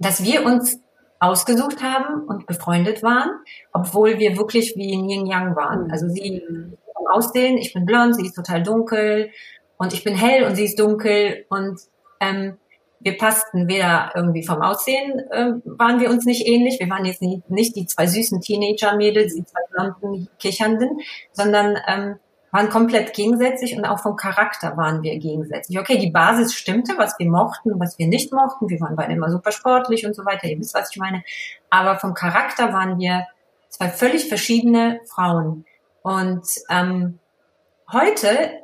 dass 0.00 0.24
wir 0.24 0.44
uns 0.44 0.80
ausgesucht 1.28 1.82
haben 1.82 2.24
und 2.24 2.46
befreundet 2.46 3.02
waren, 3.02 3.30
obwohl 3.72 4.18
wir 4.18 4.36
wirklich 4.36 4.74
wie 4.76 4.90
Yin 4.90 5.26
Yang 5.26 5.56
waren. 5.56 5.84
Mhm. 5.84 5.90
Also 5.90 6.08
sie 6.08 6.42
vom 6.94 7.06
Aussehen, 7.08 7.58
ich 7.58 7.72
bin 7.72 7.84
blond, 7.84 8.16
sie 8.16 8.26
ist 8.26 8.34
total 8.34 8.62
dunkel 8.62 9.30
und 9.76 9.92
ich 9.92 10.04
bin 10.04 10.14
hell 10.14 10.44
und 10.44 10.56
sie 10.56 10.64
ist 10.64 10.78
dunkel 10.78 11.44
und 11.48 11.80
ähm, 12.20 12.56
wir 13.00 13.16
passten 13.18 13.68
weder 13.68 14.10
irgendwie 14.14 14.44
vom 14.44 14.62
Aussehen, 14.62 15.20
äh, 15.30 15.52
waren 15.64 16.00
wir 16.00 16.10
uns 16.10 16.24
nicht 16.24 16.46
ähnlich. 16.46 16.80
Wir 16.80 16.88
waren 16.88 17.04
jetzt 17.04 17.22
nicht, 17.22 17.48
nicht 17.50 17.76
die 17.76 17.86
zwei 17.86 18.06
süßen 18.06 18.40
Teenager-Mädels, 18.40 19.34
die 19.34 19.44
zwei 19.44 19.60
blonden 19.70 20.28
Kichernden, 20.38 20.98
sondern 21.32 21.76
ähm, 21.86 22.16
waren 22.56 22.70
komplett 22.70 23.12
gegensätzlich 23.12 23.76
und 23.76 23.84
auch 23.84 23.98
vom 23.98 24.16
Charakter 24.16 24.78
waren 24.78 25.02
wir 25.02 25.18
gegensätzlich. 25.18 25.78
Okay, 25.78 25.98
die 25.98 26.10
Basis 26.10 26.54
stimmte, 26.54 26.94
was 26.96 27.18
wir 27.18 27.28
mochten 27.28 27.78
was 27.78 27.98
wir 27.98 28.06
nicht 28.06 28.32
mochten. 28.32 28.70
Wir 28.70 28.80
waren 28.80 28.96
beide 28.96 29.12
immer 29.12 29.30
super 29.30 29.52
sportlich 29.52 30.06
und 30.06 30.16
so 30.16 30.24
weiter. 30.24 30.46
Ihr 30.46 30.58
wisst, 30.58 30.74
was 30.74 30.90
ich 30.90 30.96
meine. 30.96 31.22
Aber 31.68 31.98
vom 31.98 32.14
Charakter 32.14 32.72
waren 32.72 32.98
wir 32.98 33.26
zwei 33.68 33.90
völlig 33.90 34.28
verschiedene 34.28 35.00
Frauen. 35.04 35.66
Und 36.00 36.46
ähm, 36.70 37.18
heute 37.92 38.62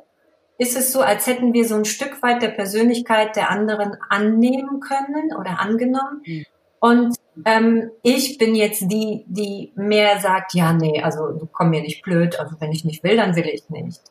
ist 0.57 0.75
es 0.75 0.91
so, 0.91 1.01
als 1.01 1.27
hätten 1.27 1.53
wir 1.53 1.67
so 1.67 1.75
ein 1.75 1.85
Stück 1.85 2.23
weit 2.23 2.41
der 2.41 2.49
Persönlichkeit 2.49 3.35
der 3.35 3.51
anderen 3.51 3.97
annehmen 4.09 4.79
können 4.79 5.35
oder 5.35 5.59
angenommen. 5.59 6.23
Mhm. 6.25 6.45
Und 6.83 7.15
ähm, 7.45 7.91
ich 8.01 8.37
bin 8.37 8.55
jetzt 8.55 8.81
die, 8.91 9.23
die 9.25 9.71
mehr 9.73 10.19
sagt, 10.19 10.53
ja, 10.53 10.73
nee, 10.73 11.01
also 11.01 11.29
du 11.29 11.47
komm 11.49 11.69
mir 11.69 11.81
nicht 11.81 12.03
blöd, 12.03 12.37
also 12.37 12.57
wenn 12.59 12.73
ich 12.73 12.83
nicht 12.83 13.05
will, 13.05 13.15
dann 13.15 13.37
will 13.37 13.47
ich 13.47 13.69
nicht. 13.69 14.01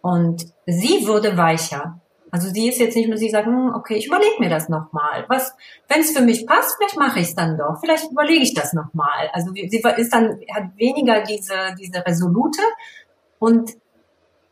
Und 0.00 0.44
sie 0.66 1.06
wurde 1.06 1.36
weicher. 1.36 2.00
Also 2.32 2.48
sie 2.48 2.68
ist 2.68 2.80
jetzt 2.80 2.96
nicht 2.96 3.08
nur, 3.08 3.16
sie 3.16 3.30
sagt, 3.30 3.46
hm, 3.46 3.72
okay, 3.76 3.94
ich 3.94 4.08
überlege 4.08 4.40
mir 4.40 4.48
das 4.48 4.68
nochmal. 4.68 5.24
Was, 5.28 5.54
wenn 5.86 6.00
es 6.00 6.10
für 6.10 6.20
mich 6.20 6.48
passt, 6.48 6.74
vielleicht 6.76 6.98
mache 6.98 7.20
ich 7.20 7.28
es 7.28 7.36
dann 7.36 7.56
doch. 7.56 7.78
Vielleicht 7.80 8.10
überlege 8.10 8.42
ich 8.42 8.54
das 8.54 8.72
nochmal. 8.72 9.30
Also 9.32 9.52
sie 9.52 9.80
ist 9.96 10.12
dann, 10.12 10.40
hat 10.52 10.76
weniger 10.76 11.22
diese, 11.22 11.76
diese 11.78 12.04
Resolute 12.04 12.62
und 13.38 13.70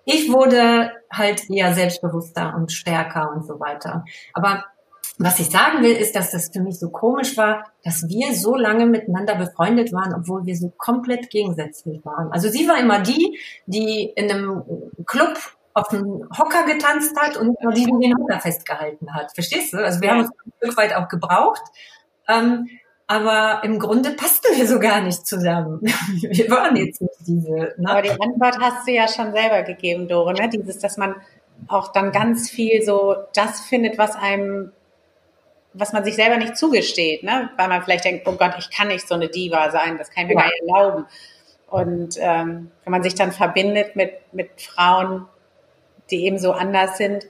ich 0.05 0.31
wurde 0.31 0.93
halt 1.13 1.51
eher 1.51 1.75
selbstbewusster 1.75 2.55
und 2.55 2.71
stärker 2.71 3.33
und 3.35 3.45
so 3.45 3.59
weiter. 3.59 4.05
Aber 4.33 4.65
was 5.19 5.39
ich 5.39 5.51
sagen 5.51 5.83
will, 5.83 5.97
ist, 5.97 6.17
dass 6.17 6.33
das 6.33 6.51
für 6.53 6.61
mich 6.61 6.79
so 6.79 6.91
komisch 6.91 7.37
war, 7.37 7.65
dass 7.85 8.09
wir 8.09 8.35
so 8.35 8.57
lange 8.57 8.87
miteinander 8.87 9.37
befreundet 9.37 9.93
waren, 9.93 10.13
obwohl 10.13 10.45
wir 10.45 10.57
so 10.57 10.73
komplett 10.77 11.31
gegensätzlich 11.31 12.05
waren. 12.05 12.33
Also 12.33 12.49
sie 12.49 12.67
war 12.69 12.79
immer 12.79 13.01
die, 13.01 13.39
die 13.67 14.13
in 14.17 14.31
einem 14.31 14.63
Club 15.07 15.39
auf 15.73 15.89
dem 15.89 16.29
Hocker 16.37 16.65
getanzt 16.65 17.17
hat 17.21 17.37
und 17.37 17.57
die 17.77 17.85
den 17.85 18.17
Hocker 18.19 18.41
festgehalten 18.41 19.15
hat. 19.15 19.33
Verstehst 19.35 19.73
du? 19.73 19.79
Also 19.79 20.01
wir 20.01 20.11
haben 20.11 20.21
uns 20.21 20.31
ein 20.31 20.53
Stück 20.59 20.77
weit 20.77 20.95
auch 20.95 21.09
gebraucht. 21.09 21.63
Ähm, 22.29 22.69
aber 23.07 23.63
im 23.65 23.79
Grunde 23.79 24.13
passten 24.13 24.57
wir 24.57 24.67
so 24.67 24.79
gar 24.79 25.03
nicht 25.03 25.27
zusammen. 25.27 25.81
Wir 26.23 26.51
waren 26.51 26.75
jetzt 26.75 27.03
nicht 27.03 27.15
diese. 27.27 27.75
Ne? 27.77 27.91
Aber 27.91 28.01
die 28.01 28.11
Antwort 28.11 28.59
hast 28.59 28.89
du 28.89 28.93
ja 28.93 29.07
schon 29.09 29.33
selber 29.33 29.63
gegeben, 29.63 30.09
Dore, 30.09 30.33
ne? 30.33 30.49
Dieses, 30.49 30.79
dass 30.79 30.97
man 30.97 31.15
auch 31.69 31.93
dann 31.93 32.13
ganz 32.13 32.49
viel 32.49 32.83
so 32.83 33.15
das 33.35 33.61
findet, 33.61 33.99
was 33.99 34.17
einem 34.17 34.73
was 35.75 35.93
man 35.93 36.05
sich 36.05 36.15
selber 36.15 36.37
nicht 36.37 36.57
zugesteht, 36.57 37.25
ne? 37.25 37.51
weil 37.57 37.69
man 37.69 37.83
vielleicht 37.83 38.05
denkt, 38.05 38.27
oh 38.27 38.37
Gott, 38.37 38.55
ich 38.59 38.71
kann 38.71 38.89
nicht 38.89 39.07
so 39.07 39.15
eine 39.15 39.29
Diva 39.29 39.71
sein, 39.71 39.99
das 39.99 40.11
kann 40.11 40.25
ich 40.25 40.29
mir 40.29 40.35
ja. 40.35 40.41
gar 40.41 40.49
nicht 40.49 40.63
erlauben. 40.63 41.07
Und 41.69 42.17
ähm, 42.21 42.71
wenn 42.85 42.91
man 42.91 43.03
sich 43.03 43.15
dann 43.15 43.33
verbindet 43.33 43.97
mit, 43.97 44.13
mit 44.33 44.63
Frauen, 44.63 45.27
die 46.11 46.25
eben 46.25 46.39
so 46.39 46.53
anders 46.53 46.97
sind, 46.97 47.27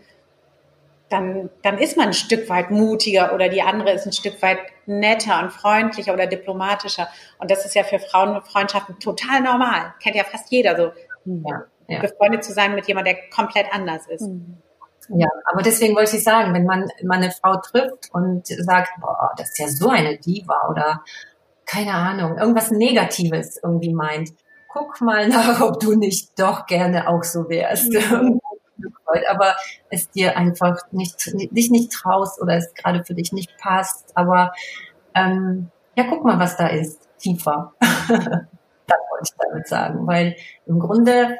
dann, 1.08 1.48
dann 1.62 1.78
ist 1.78 1.96
man 1.96 2.08
ein 2.08 2.14
Stück 2.14 2.48
weit 2.48 2.70
mutiger 2.70 3.34
oder 3.34 3.48
die 3.48 3.62
andere 3.62 3.92
ist 3.92 4.06
ein 4.06 4.12
Stück 4.12 4.42
weit 4.42 4.58
netter 4.86 5.42
und 5.42 5.50
freundlicher 5.50 6.12
oder 6.12 6.26
diplomatischer. 6.26 7.08
Und 7.38 7.50
das 7.50 7.64
ist 7.64 7.74
ja 7.74 7.84
für 7.84 7.98
Frauenfreundschaften 7.98 8.98
total 8.98 9.40
normal. 9.40 9.94
Kennt 10.02 10.16
ja 10.16 10.24
fast 10.24 10.50
jeder 10.50 10.76
so. 10.76 10.92
Ja, 11.24 11.64
ja. 11.88 12.00
Befreundet 12.00 12.44
zu 12.44 12.52
sein 12.52 12.74
mit 12.74 12.86
jemandem, 12.86 13.14
der 13.14 13.30
komplett 13.30 13.66
anders 13.72 14.06
ist. 14.08 14.22
Mhm. 14.22 14.58
Ja, 15.08 15.28
aber 15.50 15.62
deswegen 15.62 15.96
wollte 15.96 16.16
ich 16.16 16.24
sagen, 16.24 16.54
wenn 16.54 16.64
man, 16.64 16.88
man 17.02 17.22
eine 17.22 17.30
Frau 17.30 17.56
trifft 17.56 18.10
und 18.12 18.46
sagt, 18.46 18.90
boah, 19.00 19.32
das 19.36 19.50
ist 19.50 19.58
ja 19.58 19.68
so 19.68 19.88
eine 19.88 20.18
Diva 20.18 20.68
oder 20.70 21.02
keine 21.66 21.94
Ahnung, 21.94 22.38
irgendwas 22.38 22.70
Negatives 22.70 23.58
irgendwie 23.62 23.92
meint, 23.92 24.30
guck 24.68 25.00
mal 25.00 25.28
nach, 25.28 25.60
ob 25.62 25.80
du 25.80 25.96
nicht 25.96 26.38
doch 26.38 26.66
gerne 26.66 27.08
auch 27.08 27.22
so 27.22 27.48
wärst. 27.48 27.92
Mhm. 27.92 28.40
aber 29.30 29.54
es 29.90 30.10
dir 30.10 30.36
einfach 30.36 30.76
nicht, 30.90 31.32
dich 31.34 31.70
nicht 31.70 31.92
traust 31.92 32.40
oder 32.40 32.56
es 32.56 32.74
gerade 32.74 33.04
für 33.04 33.14
dich 33.14 33.32
nicht 33.32 33.56
passt. 33.58 34.16
Aber 34.16 34.52
ähm, 35.14 35.70
ja, 35.96 36.04
guck 36.08 36.24
mal, 36.24 36.38
was 36.38 36.56
da 36.56 36.66
ist, 36.66 37.08
tiefer. 37.18 37.72
das 37.80 38.08
wollte 38.08 39.24
ich 39.24 39.34
damit 39.38 39.68
sagen, 39.68 40.06
weil 40.06 40.36
im 40.66 40.80
Grunde 40.80 41.38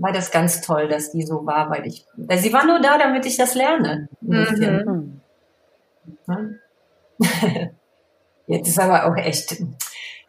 war 0.00 0.12
das 0.12 0.30
ganz 0.30 0.62
toll, 0.62 0.88
dass 0.88 1.12
die 1.12 1.22
so 1.22 1.44
war, 1.44 1.70
weil 1.70 1.86
ich, 1.86 2.06
weil 2.16 2.38
sie 2.38 2.52
war 2.52 2.64
nur 2.64 2.80
da, 2.80 2.96
damit 2.96 3.26
ich 3.26 3.36
das 3.36 3.54
lerne. 3.54 4.08
Mhm. 4.22 5.20
Jetzt 8.46 8.68
ist 8.68 8.80
aber 8.80 9.04
auch 9.06 9.16
echt, 9.16 9.62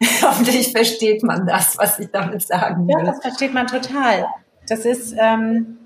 hoffentlich 0.22 0.72
versteht 0.72 1.22
man 1.22 1.46
das, 1.46 1.78
was 1.78 1.98
ich 1.98 2.10
damit 2.12 2.42
sagen 2.42 2.86
will. 2.86 2.96
Ja, 2.98 3.04
das 3.04 3.22
versteht 3.22 3.54
man 3.54 3.66
total. 3.66 4.26
Das 4.68 4.84
ist, 4.84 5.14
ähm, 5.18 5.78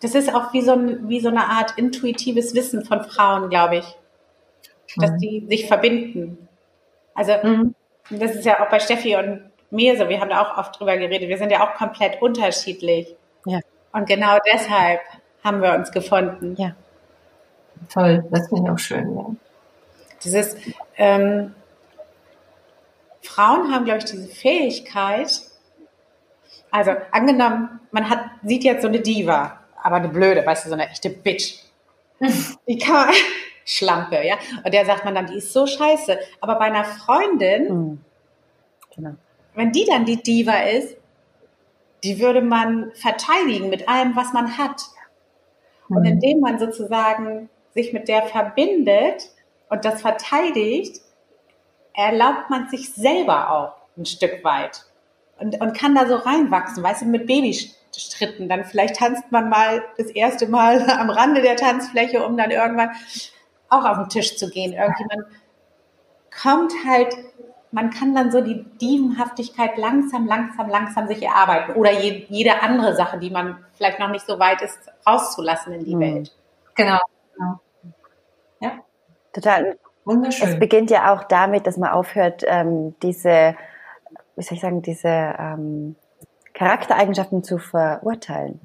das 0.00 0.14
ist 0.14 0.32
auch 0.32 0.52
wie 0.52 0.60
so, 0.60 0.72
ein, 0.72 1.08
wie 1.08 1.20
so 1.20 1.28
eine 1.28 1.46
Art 1.46 1.78
intuitives 1.78 2.54
Wissen 2.54 2.84
von 2.84 3.02
Frauen, 3.04 3.48
glaube 3.48 3.78
ich, 3.78 3.96
dass 4.96 5.12
mhm. 5.12 5.18
die 5.18 5.46
sich 5.48 5.66
verbinden. 5.66 6.48
Also, 7.14 7.32
mhm. 7.42 7.74
das 8.10 8.34
ist 8.34 8.44
ja 8.44 8.60
auch 8.60 8.68
bei 8.68 8.78
Steffi 8.78 9.16
und 9.16 9.49
mir 9.70 9.96
so, 9.96 10.08
wir 10.08 10.20
haben 10.20 10.30
da 10.30 10.42
auch 10.42 10.58
oft 10.58 10.78
drüber 10.78 10.96
geredet, 10.96 11.28
wir 11.28 11.38
sind 11.38 11.50
ja 11.50 11.66
auch 11.66 11.74
komplett 11.74 12.20
unterschiedlich. 12.20 13.14
Ja. 13.46 13.60
Und 13.92 14.08
genau 14.08 14.38
deshalb 14.52 15.00
haben 15.44 15.62
wir 15.62 15.74
uns 15.74 15.90
gefunden. 15.90 16.54
Ja. 16.58 16.74
Toll, 17.92 18.24
das 18.30 18.48
finde 18.48 18.64
ich 18.64 18.70
auch 18.70 18.78
schön. 18.78 19.16
Ja. 19.16 19.26
Dieses, 20.22 20.56
ähm, 20.96 21.54
Frauen 23.22 23.72
haben, 23.72 23.84
glaube 23.84 23.98
ich, 23.98 24.04
diese 24.04 24.28
Fähigkeit, 24.28 25.42
also 26.70 26.92
angenommen, 27.10 27.80
man 27.90 28.08
hat, 28.08 28.20
sieht 28.44 28.64
jetzt 28.64 28.82
so 28.82 28.88
eine 28.88 29.00
Diva, 29.00 29.58
aber 29.82 29.96
eine 29.96 30.08
blöde, 30.08 30.44
weißt 30.44 30.64
du, 30.64 30.68
so 30.68 30.74
eine 30.74 30.88
echte 30.88 31.10
Bitch. 31.10 31.58
Die 32.66 32.78
kann 32.78 33.06
man, 33.06 33.14
Schlampe, 33.64 34.24
ja. 34.26 34.36
Und 34.64 34.72
der 34.74 34.84
sagt 34.84 35.04
man 35.04 35.14
dann, 35.14 35.26
die 35.26 35.36
ist 35.36 35.52
so 35.52 35.64
scheiße. 35.64 36.18
Aber 36.40 36.56
bei 36.56 36.64
einer 36.64 36.84
Freundin, 36.84 37.68
Mhm. 37.68 38.04
Genau. 38.96 39.14
Wenn 39.54 39.72
die 39.72 39.84
dann 39.84 40.04
die 40.04 40.22
Diva 40.22 40.56
ist, 40.62 40.96
die 42.04 42.20
würde 42.20 42.40
man 42.40 42.92
verteidigen 42.94 43.68
mit 43.68 43.88
allem, 43.88 44.16
was 44.16 44.32
man 44.32 44.56
hat. 44.56 44.82
Und 45.88 46.04
indem 46.04 46.40
man 46.40 46.58
sozusagen 46.58 47.50
sich 47.74 47.92
mit 47.92 48.08
der 48.08 48.22
verbindet 48.22 49.30
und 49.68 49.84
das 49.84 50.00
verteidigt, 50.00 51.00
erlaubt 51.94 52.48
man 52.48 52.68
sich 52.68 52.92
selber 52.94 53.50
auch 53.50 53.72
ein 53.96 54.06
Stück 54.06 54.44
weit 54.44 54.84
und, 55.40 55.60
und 55.60 55.76
kann 55.76 55.94
da 55.94 56.06
so 56.06 56.16
reinwachsen, 56.16 56.82
weißt 56.82 57.02
du, 57.02 57.06
mit 57.06 57.26
Babystritten. 57.26 58.48
Dann 58.48 58.64
vielleicht 58.64 58.96
tanzt 58.96 59.32
man 59.32 59.48
mal 59.48 59.82
das 59.96 60.08
erste 60.08 60.46
Mal 60.46 60.88
am 60.98 61.10
Rande 61.10 61.42
der 61.42 61.56
Tanzfläche, 61.56 62.24
um 62.24 62.36
dann 62.36 62.50
irgendwann 62.50 62.90
auch 63.68 63.84
auf 63.84 63.96
den 63.96 64.08
Tisch 64.08 64.36
zu 64.36 64.50
gehen. 64.50 64.72
Irgendwie 64.72 65.04
man 65.08 65.24
kommt 66.42 66.72
halt, 66.86 67.14
man 67.72 67.90
kann 67.90 68.14
dann 68.14 68.30
so 68.32 68.40
die 68.40 68.64
Dievenhaftigkeit 68.80 69.76
langsam, 69.78 70.26
langsam, 70.26 70.68
langsam 70.68 71.06
sich 71.06 71.22
erarbeiten 71.22 71.72
oder 71.74 71.92
je, 71.92 72.26
jede 72.28 72.62
andere 72.62 72.94
Sache, 72.96 73.18
die 73.18 73.30
man 73.30 73.64
vielleicht 73.74 73.98
noch 74.00 74.10
nicht 74.10 74.26
so 74.26 74.38
weit 74.40 74.60
ist, 74.62 74.78
rauszulassen 75.06 75.72
in 75.74 75.84
die 75.84 75.94
Mhm. 75.94 76.00
Welt. 76.00 76.36
Genau. 76.74 76.98
genau. 77.36 77.60
Ja, 78.60 78.72
Total. 79.32 79.66
Es 79.66 79.76
wunderschön. 80.04 80.58
beginnt 80.58 80.90
ja 80.90 81.14
auch 81.14 81.24
damit, 81.24 81.66
dass 81.66 81.76
man 81.76 81.90
aufhört, 81.90 82.42
ähm, 82.46 82.94
diese, 83.02 83.54
wie 84.36 84.42
soll 84.42 84.56
ich 84.56 84.60
sagen, 84.60 84.82
diese 84.82 85.08
ähm, 85.08 85.94
Charaktereigenschaften 86.54 87.44
zu 87.44 87.58
verurteilen. 87.58 88.60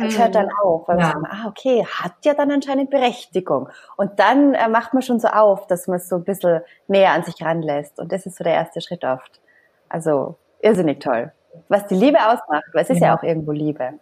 Das 0.00 0.18
hört 0.18 0.34
dann 0.34 0.48
auf, 0.62 0.86
weil 0.88 0.98
Ja. 0.98 1.12
man 1.14 1.22
sagt, 1.22 1.34
ah, 1.34 1.48
okay, 1.48 1.84
hat 1.84 2.12
ja 2.24 2.34
dann 2.34 2.50
anscheinend 2.50 2.90
Berechtigung. 2.90 3.68
Und 3.96 4.18
dann 4.20 4.54
äh, 4.54 4.68
macht 4.68 4.94
man 4.94 5.02
schon 5.02 5.18
so 5.20 5.28
auf, 5.28 5.66
dass 5.66 5.88
man 5.88 5.96
es 5.98 6.08
so 6.08 6.16
ein 6.16 6.24
bisschen 6.24 6.60
näher 6.86 7.12
an 7.12 7.24
sich 7.24 7.42
ranlässt. 7.44 7.98
Und 7.98 8.12
das 8.12 8.24
ist 8.26 8.36
so 8.36 8.44
der 8.44 8.54
erste 8.54 8.80
Schritt 8.80 9.04
oft. 9.04 9.40
Also, 9.88 10.36
irrsinnig 10.60 11.00
toll. 11.00 11.32
Was 11.68 11.86
die 11.86 11.94
Liebe 11.96 12.18
ausmacht, 12.18 12.64
weil 12.72 12.82
es 12.84 12.90
ist 12.90 13.00
ja, 13.00 13.08
Ja. 13.08 13.18
auch 13.18 13.22
irgendwo 13.22 13.50
Liebe 13.52 13.94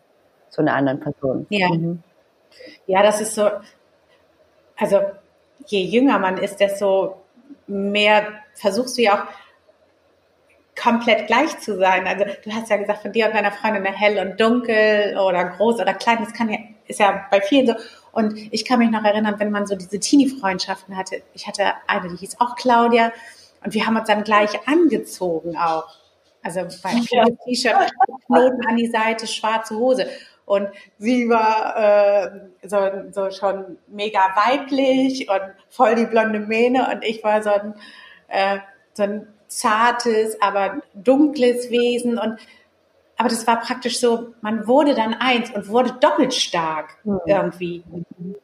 zu 0.50 0.60
einer 0.60 0.74
anderen 0.74 1.00
Person. 1.00 1.46
Ja. 1.48 1.68
Mhm. 1.70 2.02
Ja, 2.86 3.02
das 3.02 3.20
ist 3.20 3.34
so, 3.34 3.48
also 4.76 5.00
je 5.66 5.82
jünger 5.82 6.18
man 6.18 6.38
ist, 6.38 6.60
desto 6.60 7.16
mehr 7.66 8.24
versuchst 8.54 8.96
du 8.98 9.02
ja 9.02 9.14
auch 9.14 9.26
komplett 10.80 11.26
gleich 11.26 11.58
zu 11.58 11.78
sein. 11.78 12.06
Also 12.06 12.24
du 12.24 12.52
hast 12.52 12.70
ja 12.70 12.76
gesagt, 12.76 13.02
von 13.02 13.12
dir 13.12 13.26
und 13.26 13.34
deiner 13.34 13.52
Freundin 13.52 13.84
hell 13.84 14.18
und 14.18 14.40
dunkel 14.40 15.16
oder 15.18 15.44
groß 15.44 15.80
oder 15.80 15.94
klein, 15.94 16.18
das 16.20 16.32
kann 16.32 16.50
ja, 16.50 16.58
ist 16.86 17.00
ja 17.00 17.26
bei 17.30 17.40
vielen 17.40 17.66
so. 17.66 17.74
Und 18.12 18.36
ich 18.52 18.64
kann 18.64 18.78
mich 18.78 18.90
noch 18.90 19.04
erinnern, 19.04 19.34
wenn 19.38 19.50
man 19.50 19.66
so 19.66 19.74
diese 19.74 19.98
Teenie-Freundschaften 20.00 20.96
hatte. 20.96 21.22
Ich 21.34 21.46
hatte 21.46 21.64
eine, 21.86 22.08
die 22.08 22.16
hieß 22.16 22.40
auch 22.40 22.56
Claudia 22.56 23.12
und 23.64 23.74
wir 23.74 23.86
haben 23.86 23.96
uns 23.96 24.06
dann 24.06 24.24
gleich 24.24 24.66
angezogen 24.66 25.56
auch. 25.56 25.88
Also 26.42 26.60
bei 26.82 26.92
ja. 27.10 27.24
T-Shirt, 27.44 27.92
Knoten 28.26 28.66
an 28.66 28.76
die 28.76 28.86
Seite, 28.86 29.26
schwarze 29.26 29.76
Hose. 29.76 30.06
Und 30.44 30.68
sie 30.98 31.28
war 31.28 31.76
äh, 31.76 32.30
so, 32.62 32.78
so 33.10 33.30
schon 33.32 33.78
mega 33.88 34.20
weiblich 34.36 35.28
und 35.28 35.42
voll 35.68 35.96
die 35.96 36.06
blonde 36.06 36.38
Mähne 36.38 36.88
und 36.92 37.04
ich 37.04 37.24
war 37.24 37.42
so 37.42 37.50
ein, 37.50 37.74
äh, 38.28 38.58
so 38.94 39.02
ein 39.02 39.26
zartes, 39.48 40.40
aber 40.40 40.82
dunkles 40.94 41.70
Wesen 41.70 42.18
und 42.18 42.38
aber 43.18 43.30
das 43.30 43.46
war 43.46 43.60
praktisch 43.60 43.98
so, 43.98 44.34
man 44.42 44.66
wurde 44.66 44.94
dann 44.94 45.14
eins 45.14 45.50
und 45.50 45.68
wurde 45.68 45.92
doppelt 45.92 46.34
stark 46.34 46.98
mhm. 47.04 47.20
irgendwie, 47.26 47.82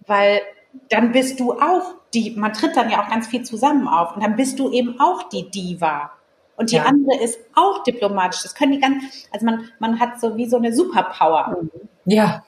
weil 0.07 0.41
dann 0.89 1.13
bist 1.13 1.41
du 1.41 1.53
auch 1.53 1.95
die, 2.15 2.31
man 2.37 2.53
tritt 2.53 2.77
dann 2.77 2.91
ja 2.91 3.03
auch 3.03 3.11
ganz 3.11 3.27
viel 3.27 3.43
zusammen 3.43 3.87
auf 3.87 4.17
und 4.17 4.25
dann 4.25 4.37
bist 4.37 4.59
du 4.59 4.71
eben 4.71 4.99
auch 5.01 5.29
die 5.29 5.51
Diva. 5.51 6.13
Und 6.57 6.71
die 6.71 6.77
ja. 6.77 6.85
andere 6.85 7.19
ist 7.23 7.39
auch 7.55 7.83
diplomatisch. 7.83 8.43
Das 8.43 8.55
können 8.55 8.73
die 8.73 8.81
ganz, 8.81 9.27
also 9.33 9.45
man, 9.45 9.69
man 9.79 9.99
hat 9.99 10.21
so 10.21 10.37
wie 10.37 10.49
so 10.49 10.59
eine 10.59 10.73
Superpower. 10.73 11.57
Ja. 12.05 12.45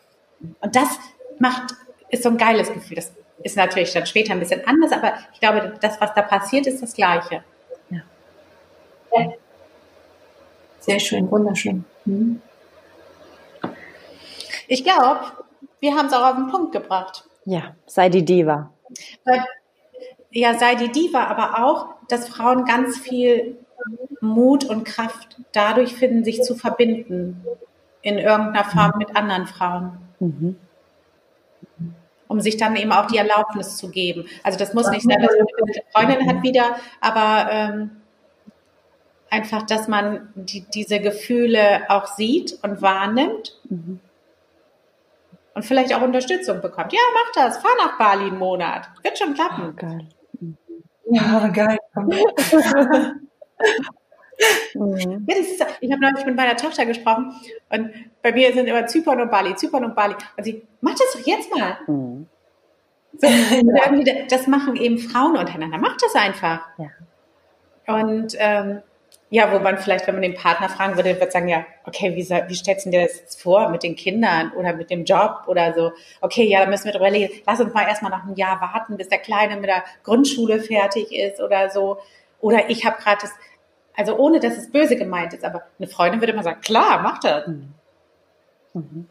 Und 0.60 0.76
das 0.76 0.98
macht, 1.38 1.74
ist 2.10 2.22
so 2.22 2.28
ein 2.28 2.36
geiles 2.36 2.72
Gefühl. 2.72 2.96
Das 2.96 3.12
ist 3.42 3.56
natürlich 3.56 3.92
dann 3.92 4.06
später 4.06 4.32
ein 4.32 4.40
bisschen 4.40 4.66
anders, 4.66 4.92
aber 4.92 5.14
ich 5.32 5.40
glaube, 5.40 5.74
das, 5.80 6.00
was 6.00 6.14
da 6.14 6.22
passiert, 6.22 6.66
ist 6.66 6.82
das 6.82 6.94
Gleiche. 6.94 7.42
Ja. 9.14 9.32
Sehr 10.80 11.00
schön, 11.00 11.30
wunderschön. 11.30 11.84
Mhm. 12.04 12.42
Ich 14.68 14.84
glaube, 14.84 15.20
wir 15.80 15.94
haben 15.94 16.06
es 16.06 16.12
auch 16.12 16.24
auf 16.24 16.36
den 16.36 16.48
Punkt 16.48 16.72
gebracht. 16.72 17.24
Ja, 17.44 17.74
sei 17.86 18.08
die 18.08 18.24
Diva. 18.24 18.70
Ja, 20.30 20.58
sei 20.58 20.74
die 20.74 20.90
Diva, 20.90 21.24
aber 21.24 21.64
auch, 21.64 21.94
dass 22.08 22.28
Frauen 22.28 22.64
ganz 22.64 22.98
viel 22.98 23.56
Mut 24.20 24.64
und 24.64 24.84
Kraft 24.84 25.36
dadurch 25.52 25.94
finden, 25.94 26.24
sich 26.24 26.42
zu 26.42 26.54
verbinden 26.54 27.44
in 28.02 28.18
irgendeiner 28.18 28.64
Form 28.64 28.92
mit 28.98 29.16
anderen 29.16 29.46
Frauen. 29.46 29.98
Mhm. 30.20 30.56
Um 32.28 32.40
sich 32.40 32.56
dann 32.56 32.76
eben 32.76 32.92
auch 32.92 33.06
die 33.06 33.18
Erlaubnis 33.18 33.76
zu 33.76 33.90
geben. 33.90 34.26
Also 34.42 34.58
das 34.58 34.74
muss 34.74 34.90
nicht 34.90 35.02
sein, 35.02 35.22
dass 35.22 35.30
man 35.30 35.68
eine 35.68 35.82
Freundin 35.92 36.28
hat 36.28 36.42
wieder, 36.42 36.76
aber 37.00 37.50
ähm, 37.50 37.90
einfach, 39.30 39.62
dass 39.62 39.88
man 39.88 40.32
die, 40.34 40.60
diese 40.60 41.00
Gefühle 41.00 41.82
auch 41.88 42.06
sieht 42.06 42.58
und 42.62 42.82
wahrnimmt 42.82 43.58
mhm. 43.68 44.00
und 45.54 45.64
vielleicht 45.64 45.94
auch 45.94 46.02
Unterstützung 46.02 46.60
bekommt. 46.60 46.92
Ja, 46.92 47.00
mach 47.12 47.32
das, 47.32 47.58
fahr 47.58 47.72
nach 47.78 47.98
Bali 47.98 48.26
einen 48.26 48.38
Monat, 48.38 48.88
wird 49.02 49.18
schon 49.18 49.34
klappen. 49.34 49.70
Oh, 49.70 49.72
geil. 49.76 50.08
Ja, 51.10 51.48
geil. 51.48 51.78
Mhm. 54.74 55.26
Ja, 55.28 55.36
ist, 55.36 55.64
ich 55.80 55.92
habe 55.92 56.00
neulich 56.00 56.26
mit 56.26 56.36
meiner 56.36 56.56
Tochter 56.56 56.86
gesprochen 56.86 57.32
und 57.70 57.90
bei 58.22 58.32
mir 58.32 58.52
sind 58.52 58.66
immer 58.66 58.86
Zypern 58.86 59.20
und 59.20 59.30
Bali, 59.30 59.54
Zypern 59.54 59.84
und 59.84 59.94
Bali. 59.94 60.14
Und 60.36 60.44
sie, 60.44 60.66
mach 60.80 60.92
das 60.92 61.12
doch 61.12 61.26
jetzt 61.26 61.54
mal. 61.54 61.78
Mhm. 61.86 62.26
So, 63.16 63.28
ja. 63.28 64.24
Das 64.28 64.46
machen 64.48 64.74
eben 64.76 64.98
Frauen 64.98 65.36
untereinander. 65.36 65.78
Mach 65.78 65.96
das 65.96 66.14
einfach. 66.16 66.66
Ja. 66.78 66.88
Und 67.86 68.34
ähm, 68.38 68.82
ja, 69.34 69.50
wo 69.50 69.58
man 69.58 69.78
vielleicht, 69.78 70.06
wenn 70.06 70.14
man 70.14 70.22
den 70.22 70.34
Partner 70.34 70.68
fragen 70.68 70.94
würde, 70.94 71.18
wird 71.18 71.32
sagen, 71.32 71.48
ja, 71.48 71.66
okay, 71.86 72.14
wie, 72.14 72.22
soll, 72.22 72.44
wie 72.46 72.54
stellst 72.54 72.86
du 72.86 72.90
dir 72.90 73.02
das 73.02 73.18
jetzt 73.18 73.42
vor 73.42 73.68
mit 73.68 73.82
den 73.82 73.96
Kindern 73.96 74.52
oder 74.52 74.72
mit 74.74 74.90
dem 74.90 75.04
Job 75.04 75.42
oder 75.48 75.74
so? 75.74 75.90
Okay, 76.20 76.44
ja, 76.44 76.60
da 76.60 76.70
müssen 76.70 76.84
wir 76.84 76.92
drüber 76.92 77.10
reden. 77.10 77.34
Lass 77.44 77.58
uns 77.58 77.74
mal 77.74 77.82
erstmal 77.82 78.12
noch 78.12 78.22
ein 78.24 78.36
Jahr 78.36 78.60
warten, 78.60 78.96
bis 78.96 79.08
der 79.08 79.18
Kleine 79.18 79.56
mit 79.56 79.68
der 79.68 79.82
Grundschule 80.04 80.60
fertig 80.60 81.10
ist 81.10 81.40
oder 81.40 81.68
so. 81.68 81.98
Oder 82.40 82.70
ich 82.70 82.86
habe 82.86 82.96
gerade 83.02 83.22
das, 83.22 83.32
also 83.96 84.16
ohne, 84.16 84.38
dass 84.38 84.56
es 84.56 84.70
böse 84.70 84.94
gemeint 84.94 85.34
ist, 85.34 85.44
aber 85.44 85.62
eine 85.80 85.88
Freundin 85.88 86.20
würde 86.20 86.32
immer 86.32 86.44
sagen, 86.44 86.60
klar, 86.60 87.02
mach 87.02 87.18
das. 87.18 87.48
Mhm. 88.72 89.08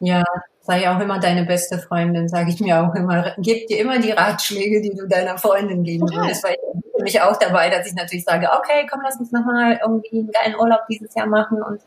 Ja, 0.00 0.22
sei 0.60 0.90
auch 0.90 1.00
immer 1.00 1.18
deine 1.18 1.46
beste 1.46 1.78
Freundin, 1.78 2.28
sage 2.28 2.50
ich 2.50 2.60
mir 2.60 2.82
auch 2.82 2.94
immer. 2.94 3.34
Gib 3.38 3.68
dir 3.68 3.78
immer 3.78 4.00
die 4.00 4.10
Ratschläge, 4.10 4.82
die 4.82 4.94
du 4.94 5.06
deiner 5.06 5.38
Freundin 5.38 5.82
geben 5.82 6.10
würdest, 6.10 6.44
weil 6.44 6.56
ich 6.96 7.04
bin 7.04 7.04
mich 7.04 7.20
auch 7.20 7.36
dabei, 7.36 7.68
dass 7.68 7.86
ich 7.86 7.94
natürlich 7.94 8.24
sage, 8.24 8.48
okay, 8.56 8.86
komm, 8.90 9.00
lass 9.02 9.16
uns 9.16 9.32
nochmal 9.32 9.78
irgendwie 9.82 10.18
einen 10.18 10.30
geilen 10.30 10.56
Urlaub 10.56 10.80
dieses 10.88 11.14
Jahr 11.14 11.26
machen 11.26 11.62
und 11.62 11.80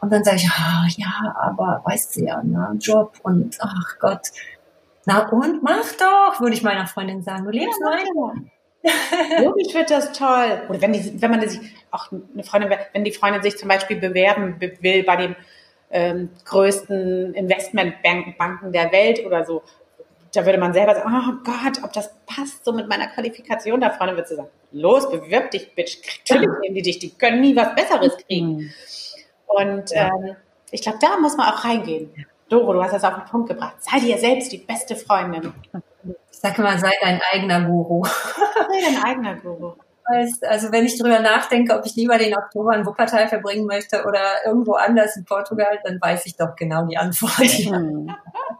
und 0.00 0.12
dann 0.12 0.24
sage 0.24 0.38
ich, 0.38 0.48
oh, 0.50 0.88
ja, 0.96 1.32
aber 1.36 1.80
weißt 1.84 2.16
du 2.16 2.24
ja, 2.24 2.42
ne, 2.42 2.76
Job 2.80 3.14
und 3.22 3.56
ach 3.60 3.98
Gott, 4.00 4.32
na 5.06 5.28
und 5.28 5.62
mach 5.62 5.92
doch, 5.92 6.40
würde 6.40 6.54
ich 6.54 6.64
meiner 6.64 6.88
Freundin 6.88 7.22
sagen, 7.22 7.44
du 7.44 7.50
lebst 7.50 7.78
ja, 7.80 7.86
weiter. 7.86 8.34
Wirklich 9.38 9.72
wird 9.74 9.90
das 9.90 10.12
toll. 10.12 10.62
Oder 10.68 10.80
wenn 10.80 10.92
die, 10.92 11.22
wenn 11.22 11.30
man 11.30 11.48
sich 11.48 11.60
auch 11.92 12.10
eine 12.10 12.42
Freundin, 12.42 12.76
wenn 12.92 13.04
die 13.04 13.12
Freundin 13.12 13.42
sich 13.42 13.56
zum 13.56 13.68
Beispiel 13.68 13.96
bewerben 13.96 14.60
will 14.60 15.04
bei 15.04 15.16
dem 15.16 15.36
ähm, 15.92 16.30
größten 16.46 17.34
Investmentbanken 17.34 18.72
der 18.72 18.90
Welt 18.90 19.24
oder 19.24 19.44
so, 19.44 19.62
da 20.32 20.46
würde 20.46 20.58
man 20.58 20.72
selber 20.72 20.94
sagen, 20.94 21.12
oh 21.14 21.32
Gott, 21.44 21.84
ob 21.84 21.92
das 21.92 22.10
passt 22.26 22.64
so 22.64 22.72
mit 22.72 22.88
meiner 22.88 23.08
Qualifikation. 23.08 23.80
Da 23.80 23.90
Freundin 23.90 24.16
wird 24.16 24.28
sie 24.28 24.36
sagen, 24.36 24.48
los, 24.72 25.10
bewirb 25.10 25.50
dich, 25.50 25.74
Bitch. 25.74 25.98
Natürlich 26.28 26.48
nehmen 26.60 26.74
die 26.74 26.82
dich, 26.82 26.98
die 26.98 27.10
können 27.10 27.40
nie 27.40 27.54
was 27.54 27.74
Besseres 27.74 28.16
kriegen. 28.26 28.56
Mhm. 28.56 28.70
Und 29.46 29.90
ähm, 29.92 30.36
ich 30.70 30.80
glaube, 30.80 30.98
da 31.00 31.18
muss 31.18 31.36
man 31.36 31.52
auch 31.52 31.64
reingehen. 31.64 32.26
Doro, 32.48 32.72
du 32.72 32.82
hast 32.82 32.92
das 32.92 33.04
auf 33.04 33.14
den 33.14 33.24
Punkt 33.26 33.50
gebracht. 33.50 33.76
Sei 33.80 34.00
dir 34.00 34.16
selbst 34.18 34.50
die 34.52 34.58
beste 34.58 34.96
Freundin. 34.96 35.52
Sag 36.30 36.58
mal, 36.58 36.78
sei 36.78 36.92
dein 37.00 37.20
eigener 37.30 37.62
Guru. 37.66 38.04
Sei 38.04 38.92
dein 38.92 39.04
eigener 39.04 39.36
Guru. 39.36 39.74
also 40.42 40.72
wenn 40.72 40.84
ich 40.84 40.98
drüber 40.98 41.20
nachdenke, 41.20 41.76
ob 41.78 41.84
ich 41.86 41.94
lieber 41.94 42.18
den 42.18 42.36
Oktober 42.36 42.74
in 42.74 42.86
Wuppertal 42.86 43.28
verbringen 43.28 43.66
möchte 43.66 44.04
oder 44.04 44.44
irgendwo 44.46 44.72
anders 44.72 45.16
in 45.16 45.24
Portugal, 45.24 45.78
dann 45.84 45.98
weiß 46.00 46.26
ich 46.26 46.36
doch 46.36 46.56
genau 46.56 46.86
die 46.86 46.96
Antwort. 46.96 47.32
Mhm. 47.70 48.14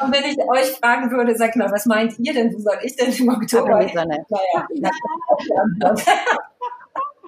Und 0.00 0.12
wenn 0.12 0.24
ich 0.24 0.38
euch 0.38 0.76
fragen 0.78 1.10
würde, 1.10 1.36
sag 1.36 1.56
mal, 1.56 1.70
was 1.70 1.86
meint 1.86 2.18
ihr 2.18 2.32
denn? 2.32 2.52
Wo 2.52 2.58
soll 2.58 2.78
ich 2.82 2.96
denn 2.96 3.12
im 3.12 3.28
Oktober? 3.28 3.80
Naja, 3.80 4.24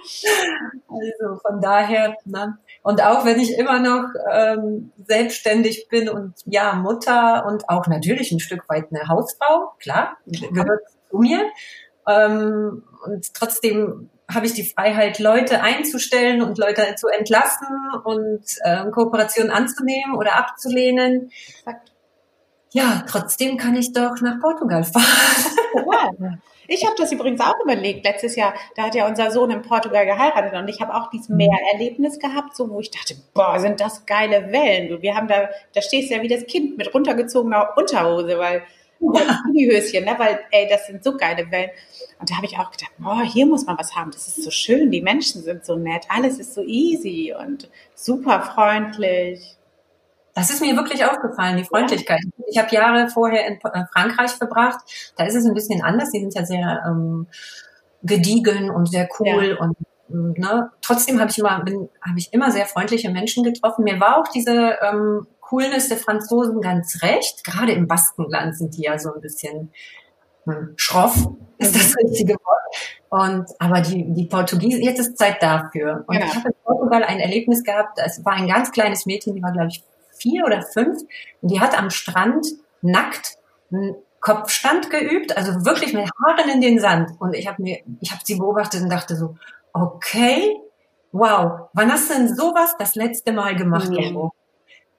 also 0.88 1.40
von 1.40 1.60
daher, 1.60 2.16
ne? 2.24 2.58
und 2.82 3.02
auch 3.02 3.24
wenn 3.24 3.40
ich 3.40 3.58
immer 3.58 3.80
noch 3.80 4.08
ähm, 4.30 4.92
selbstständig 5.06 5.88
bin 5.88 6.08
und 6.08 6.34
ja, 6.44 6.74
Mutter 6.74 7.46
und 7.46 7.68
auch 7.68 7.86
natürlich 7.86 8.30
ein 8.32 8.40
Stück 8.40 8.68
weit 8.68 8.86
eine 8.90 9.08
Hausfrau, 9.08 9.72
klar, 9.80 10.16
gehört 10.26 10.82
zu 11.10 11.18
mir. 11.18 11.46
Ähm, 12.06 12.84
und 13.04 13.34
trotzdem 13.34 14.10
habe 14.32 14.46
ich 14.46 14.54
die 14.54 14.64
Freiheit, 14.64 15.18
Leute 15.18 15.62
einzustellen 15.62 16.42
und 16.42 16.58
Leute 16.58 16.94
zu 16.96 17.08
entlassen 17.08 17.68
und 18.04 18.44
ähm, 18.64 18.90
Kooperationen 18.90 19.52
anzunehmen 19.52 20.16
oder 20.16 20.36
abzulehnen. 20.36 21.30
Ja, 22.72 23.04
trotzdem 23.08 23.56
kann 23.56 23.76
ich 23.76 23.92
doch 23.92 24.20
nach 24.20 24.40
Portugal 24.40 24.84
fahren. 24.84 26.42
Ich 26.68 26.84
habe 26.84 26.96
das 26.98 27.12
übrigens 27.12 27.40
auch 27.40 27.54
überlegt. 27.62 28.04
Letztes 28.04 28.36
Jahr, 28.36 28.54
da 28.74 28.84
hat 28.84 28.94
ja 28.94 29.06
unser 29.06 29.30
Sohn 29.30 29.50
in 29.50 29.62
Portugal 29.62 30.04
geheiratet 30.04 30.52
und 30.54 30.68
ich 30.68 30.80
habe 30.80 30.94
auch 30.94 31.10
dieses 31.10 31.28
mhm. 31.28 31.36
Meererlebnis 31.36 32.18
gehabt, 32.18 32.56
so 32.56 32.68
wo 32.68 32.80
ich 32.80 32.90
dachte, 32.90 33.14
boah, 33.34 33.58
sind 33.60 33.80
das 33.80 34.04
geile 34.06 34.52
Wellen. 34.52 35.00
Wir 35.00 35.14
haben 35.14 35.28
da, 35.28 35.48
da 35.74 35.82
stehst 35.82 36.10
du 36.10 36.16
ja 36.16 36.22
wie 36.22 36.28
das 36.28 36.46
Kind 36.46 36.76
mit 36.76 36.92
runtergezogener 36.92 37.74
Unterhose, 37.76 38.38
weil 38.38 38.62
die 39.00 39.70
Höschen, 39.70 40.04
ne? 40.04 40.14
weil 40.18 40.40
ey, 40.50 40.68
das 40.68 40.86
sind 40.86 41.04
so 41.04 41.16
geile 41.16 41.50
Wellen. 41.50 41.70
Und 42.18 42.30
da 42.30 42.36
habe 42.36 42.46
ich 42.46 42.58
auch 42.58 42.70
gedacht, 42.70 42.92
boah, 42.98 43.22
hier 43.22 43.46
muss 43.46 43.66
man 43.66 43.78
was 43.78 43.94
haben. 43.94 44.10
Das 44.10 44.26
ist 44.26 44.42
so 44.42 44.50
schön, 44.50 44.90
die 44.90 45.02
Menschen 45.02 45.42
sind 45.42 45.64
so 45.64 45.76
nett, 45.76 46.06
alles 46.08 46.38
ist 46.38 46.54
so 46.54 46.62
easy 46.62 47.34
und 47.38 47.70
super 47.94 48.40
freundlich. 48.42 49.56
Das 50.34 50.50
ist 50.50 50.60
mir 50.60 50.76
wirklich 50.76 51.04
aufgefallen, 51.04 51.56
die 51.56 51.64
Freundlichkeit. 51.64 52.20
Ja. 52.22 52.44
Ich 52.46 52.58
habe 52.58 52.74
Jahre 52.74 53.08
vorher 53.08 53.46
in 53.46 53.54
äh, 53.54 53.84
Frankreich 53.92 54.32
verbracht. 54.32 54.80
Da 55.16 55.24
ist 55.24 55.34
es 55.34 55.46
ein 55.46 55.54
bisschen 55.54 55.82
anders. 55.82 56.10
Die 56.10 56.20
sind 56.20 56.34
ja 56.34 56.44
sehr 56.44 56.82
ähm, 56.86 57.26
gediegen 58.02 58.70
und 58.70 58.90
sehr 58.90 59.08
cool 59.18 59.56
ja. 59.58 59.64
und 59.64 59.76
ne, 60.08 60.70
trotzdem 60.82 61.20
habe 61.20 61.30
ich 61.30 61.38
immer 61.38 61.60
bin 61.64 61.88
habe 62.00 62.18
ich 62.18 62.32
immer 62.32 62.50
sehr 62.50 62.66
freundliche 62.66 63.10
Menschen 63.10 63.44
getroffen. 63.44 63.84
Mir 63.84 63.98
war 64.00 64.18
auch 64.18 64.28
diese 64.28 64.76
ähm, 64.82 65.26
Coolness 65.48 65.88
der 65.88 65.98
Franzosen 65.98 66.60
ganz 66.60 67.02
recht. 67.02 67.44
Gerade 67.44 67.72
im 67.72 67.86
Baskenland 67.86 68.56
sind 68.56 68.76
die 68.76 68.82
ja 68.82 68.98
so 68.98 69.14
ein 69.14 69.20
bisschen 69.20 69.70
hm, 70.44 70.74
schroff, 70.76 71.14
ist 71.58 71.74
das 71.74 71.90
mhm. 71.90 72.08
richtige 72.08 72.34
Wort. 72.34 72.56
Und 73.08 73.48
aber 73.58 73.80
die, 73.80 74.12
die 74.12 74.26
Portugiesen, 74.26 74.82
jetzt 74.82 74.98
ist 74.98 75.18
Zeit 75.18 75.42
dafür. 75.42 76.04
Und 76.06 76.16
ja. 76.16 76.24
ich 76.24 76.34
habe 76.34 76.48
in 76.48 76.54
Portugal 76.64 77.04
ein 77.04 77.20
Erlebnis 77.20 77.62
gehabt, 77.62 77.98
es 78.04 78.24
war 78.24 78.34
ein 78.34 78.48
ganz 78.48 78.72
kleines 78.72 79.06
Mädchen, 79.06 79.34
die 79.34 79.42
war, 79.42 79.52
glaube 79.52 79.68
ich, 79.68 79.82
vier 80.18 80.44
oder 80.44 80.62
fünf, 80.62 81.02
und 81.42 81.50
die 81.50 81.60
hat 81.60 81.78
am 81.78 81.90
Strand 81.90 82.46
nackt 82.80 83.36
einen 83.70 83.96
Kopfstand 84.20 84.90
geübt, 84.90 85.36
also 85.36 85.64
wirklich 85.64 85.92
mit 85.92 86.08
Haaren 86.18 86.50
in 86.50 86.60
den 86.60 86.80
Sand. 86.80 87.10
Und 87.20 87.34
ich 87.34 87.46
habe 87.46 87.62
mir, 87.62 87.78
ich 88.00 88.10
habe 88.10 88.22
sie 88.24 88.36
beobachtet 88.36 88.82
und 88.82 88.90
dachte 88.90 89.14
so, 89.14 89.36
okay, 89.72 90.56
wow, 91.12 91.68
wann 91.74 91.92
hast 91.92 92.10
du 92.10 92.14
denn 92.14 92.34
sowas 92.34 92.74
das 92.78 92.94
letzte 92.94 93.32
Mal 93.32 93.54
gemacht, 93.54 93.90
mhm 93.90 94.30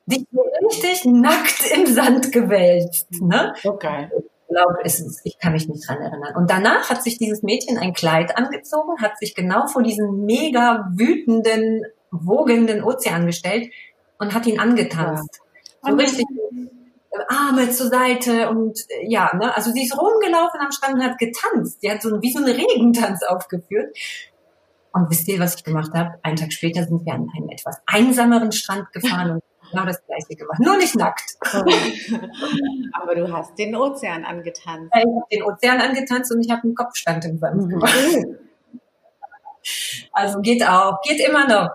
dich 0.07 0.25
richtig 0.63 1.05
nackt 1.05 1.71
im 1.75 1.85
Sand 1.85 2.31
gewälzt. 2.31 3.07
Ne? 3.21 3.53
Okay. 3.63 4.09
Ich 4.13 4.55
glaube, 4.55 4.77
ich 5.23 5.39
kann 5.39 5.53
mich 5.53 5.67
nicht 5.67 5.87
dran 5.87 6.01
erinnern. 6.01 6.35
Und 6.35 6.49
danach 6.49 6.89
hat 6.89 7.03
sich 7.03 7.17
dieses 7.17 7.43
Mädchen 7.43 7.77
ein 7.77 7.93
Kleid 7.93 8.37
angezogen, 8.37 9.01
hat 9.01 9.17
sich 9.19 9.35
genau 9.35 9.67
vor 9.67 9.83
diesen 9.83 10.25
mega 10.25 10.89
wütenden, 10.93 11.83
wogenden 12.11 12.81
Ozean 12.81 13.25
gestellt 13.25 13.69
und 14.19 14.33
hat 14.33 14.47
ihn 14.47 14.59
angetanzt. 14.59 15.41
Ja. 15.83 15.91
So 15.91 15.97
richtig 15.97 16.25
Arme 17.27 17.69
zur 17.71 17.87
Seite 17.87 18.49
und 18.49 18.79
ja, 19.07 19.31
ne, 19.35 19.55
also 19.55 19.71
sie 19.71 19.83
ist 19.83 19.97
rumgelaufen 19.97 20.59
am 20.59 20.71
Strand 20.71 20.95
und 20.95 21.03
hat 21.03 21.17
getanzt. 21.17 21.81
Die 21.81 21.91
hat 21.91 22.01
so 22.01 22.21
wie 22.21 22.31
so 22.31 22.43
einen 22.43 22.55
Regentanz 22.55 23.23
aufgeführt. 23.23 23.95
Und 24.93 25.09
wisst 25.09 25.27
ihr, 25.27 25.39
was 25.39 25.55
ich 25.55 25.63
gemacht 25.63 25.91
habe? 25.93 26.17
Einen 26.23 26.37
Tag 26.37 26.53
später 26.53 26.83
sind 26.83 27.05
wir 27.05 27.13
an 27.13 27.29
einen 27.35 27.49
etwas 27.49 27.77
einsameren 27.85 28.51
Strand 28.51 28.91
gefahren 28.93 29.31
und 29.31 29.43
genau 29.71 29.85
das 29.85 30.05
Gleiche 30.05 30.35
gemacht. 30.35 30.59
Nur 30.59 30.77
nicht 30.77 30.95
nackt. 30.95 31.37
Aber 32.93 33.15
du 33.15 33.31
hast 33.31 33.57
den 33.57 33.75
Ozean 33.75 34.25
angetanzt. 34.25 34.91
ich 34.93 35.03
habe 35.03 35.25
den 35.31 35.43
Ozean 35.43 35.81
angetanzt 35.81 36.31
und 36.31 36.45
ich 36.45 36.51
habe 36.51 36.63
einen 36.63 36.75
Kopfstand 36.75 37.25
im 37.25 37.37
Sand 37.39 37.61
mhm. 37.63 37.69
gemacht. 37.69 37.93
Also 40.13 40.41
geht 40.41 40.65
auch, 40.65 41.01
geht 41.01 41.19
immer 41.27 41.47
noch. 41.47 41.69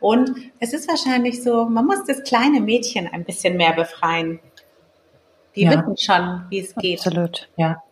Und 0.00 0.30
es 0.58 0.72
ist 0.72 0.88
wahrscheinlich 0.88 1.42
so, 1.42 1.64
man 1.64 1.86
muss 1.86 2.04
das 2.04 2.22
kleine 2.24 2.60
Mädchen 2.60 3.06
ein 3.06 3.24
bisschen 3.24 3.56
mehr 3.56 3.72
befreien. 3.72 4.40
Die 5.54 5.62
ja. 5.62 5.70
wissen 5.70 5.96
schon, 5.96 6.46
wie 6.50 6.60
es 6.60 6.74
geht. 6.74 6.98
Absolut, 6.98 7.48
ja. 7.56 7.82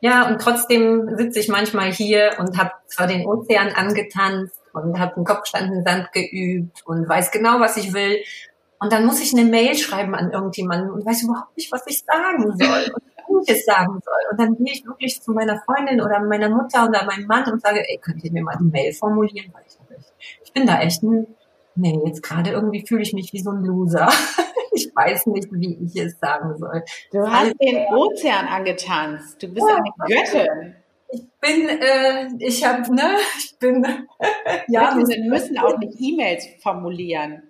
Ja, 0.00 0.28
und 0.28 0.40
trotzdem 0.40 1.16
sitze 1.16 1.40
ich 1.40 1.48
manchmal 1.48 1.92
hier 1.92 2.36
und 2.38 2.58
habe 2.58 2.72
zwar 2.86 3.06
den 3.06 3.26
Ozean 3.26 3.72
angetanzt 3.74 4.60
und 4.74 4.98
habe 4.98 5.16
einen 5.16 5.24
Kopfstand 5.24 5.72
in 5.72 5.84
Sand 5.84 6.12
geübt 6.12 6.82
und 6.86 7.08
weiß 7.08 7.30
genau, 7.30 7.60
was 7.60 7.76
ich 7.76 7.92
will. 7.92 8.18
Und 8.80 8.92
dann 8.92 9.06
muss 9.06 9.20
ich 9.20 9.32
eine 9.32 9.48
Mail 9.48 9.74
schreiben 9.76 10.14
an 10.14 10.30
irgendjemanden 10.30 10.90
und 10.90 11.06
weiß 11.06 11.22
überhaupt 11.22 11.56
nicht, 11.56 11.72
was 11.72 11.86
ich 11.86 12.02
sagen 12.04 12.42
soll 12.56 12.92
und 12.94 13.02
wie 13.46 13.52
ich 13.52 13.58
es 13.58 13.64
sagen 13.64 14.00
soll. 14.04 14.30
Und 14.30 14.40
dann 14.40 14.56
gehe 14.56 14.74
ich 14.74 14.84
wirklich 14.84 15.22
zu 15.22 15.32
meiner 15.32 15.60
Freundin 15.60 16.00
oder 16.00 16.20
meiner 16.20 16.50
Mutter 16.50 16.86
oder 16.88 17.04
meinem 17.04 17.26
Mann 17.26 17.50
und 17.50 17.62
sage, 17.62 17.80
ey, 17.88 17.98
könnt 17.98 18.22
ihr 18.24 18.32
mir 18.32 18.42
mal 18.42 18.56
die 18.58 18.64
Mail 18.64 18.92
formulieren? 18.92 19.52
Weil 19.52 19.62
ich, 19.66 19.76
ich 20.44 20.52
bin 20.52 20.66
da 20.66 20.80
echt 20.80 21.02
ein, 21.02 21.26
nee, 21.76 21.98
jetzt 22.04 22.22
gerade 22.22 22.50
irgendwie 22.50 22.86
fühle 22.86 23.02
ich 23.02 23.12
mich 23.12 23.32
wie 23.32 23.40
so 23.40 23.50
ein 23.50 23.64
Loser. 23.64 24.08
ich 24.72 24.90
weiß 24.94 25.26
nicht, 25.26 25.48
wie 25.52 25.78
ich 25.82 25.96
es 25.96 26.18
sagen 26.18 26.58
soll. 26.58 26.82
Du 27.12 27.26
hast 27.26 27.54
den 27.60 27.86
Ozean 27.94 28.46
angetanzt. 28.46 29.42
Du 29.42 29.48
bist 29.48 29.66
ja. 29.66 29.76
eine 29.76 29.92
Göttin. 30.06 30.74
Ich 31.10 31.22
bin, 31.40 31.68
äh, 31.68 32.28
ich 32.38 32.64
habe, 32.64 32.94
ne, 32.94 33.16
ich 33.38 33.56
bin, 33.58 33.84
ja. 34.68 34.96
Wir 34.96 35.30
müssen 35.30 35.58
auch 35.58 35.78
nicht 35.78 35.94
E-Mails 35.98 36.46
formulieren. 36.62 37.42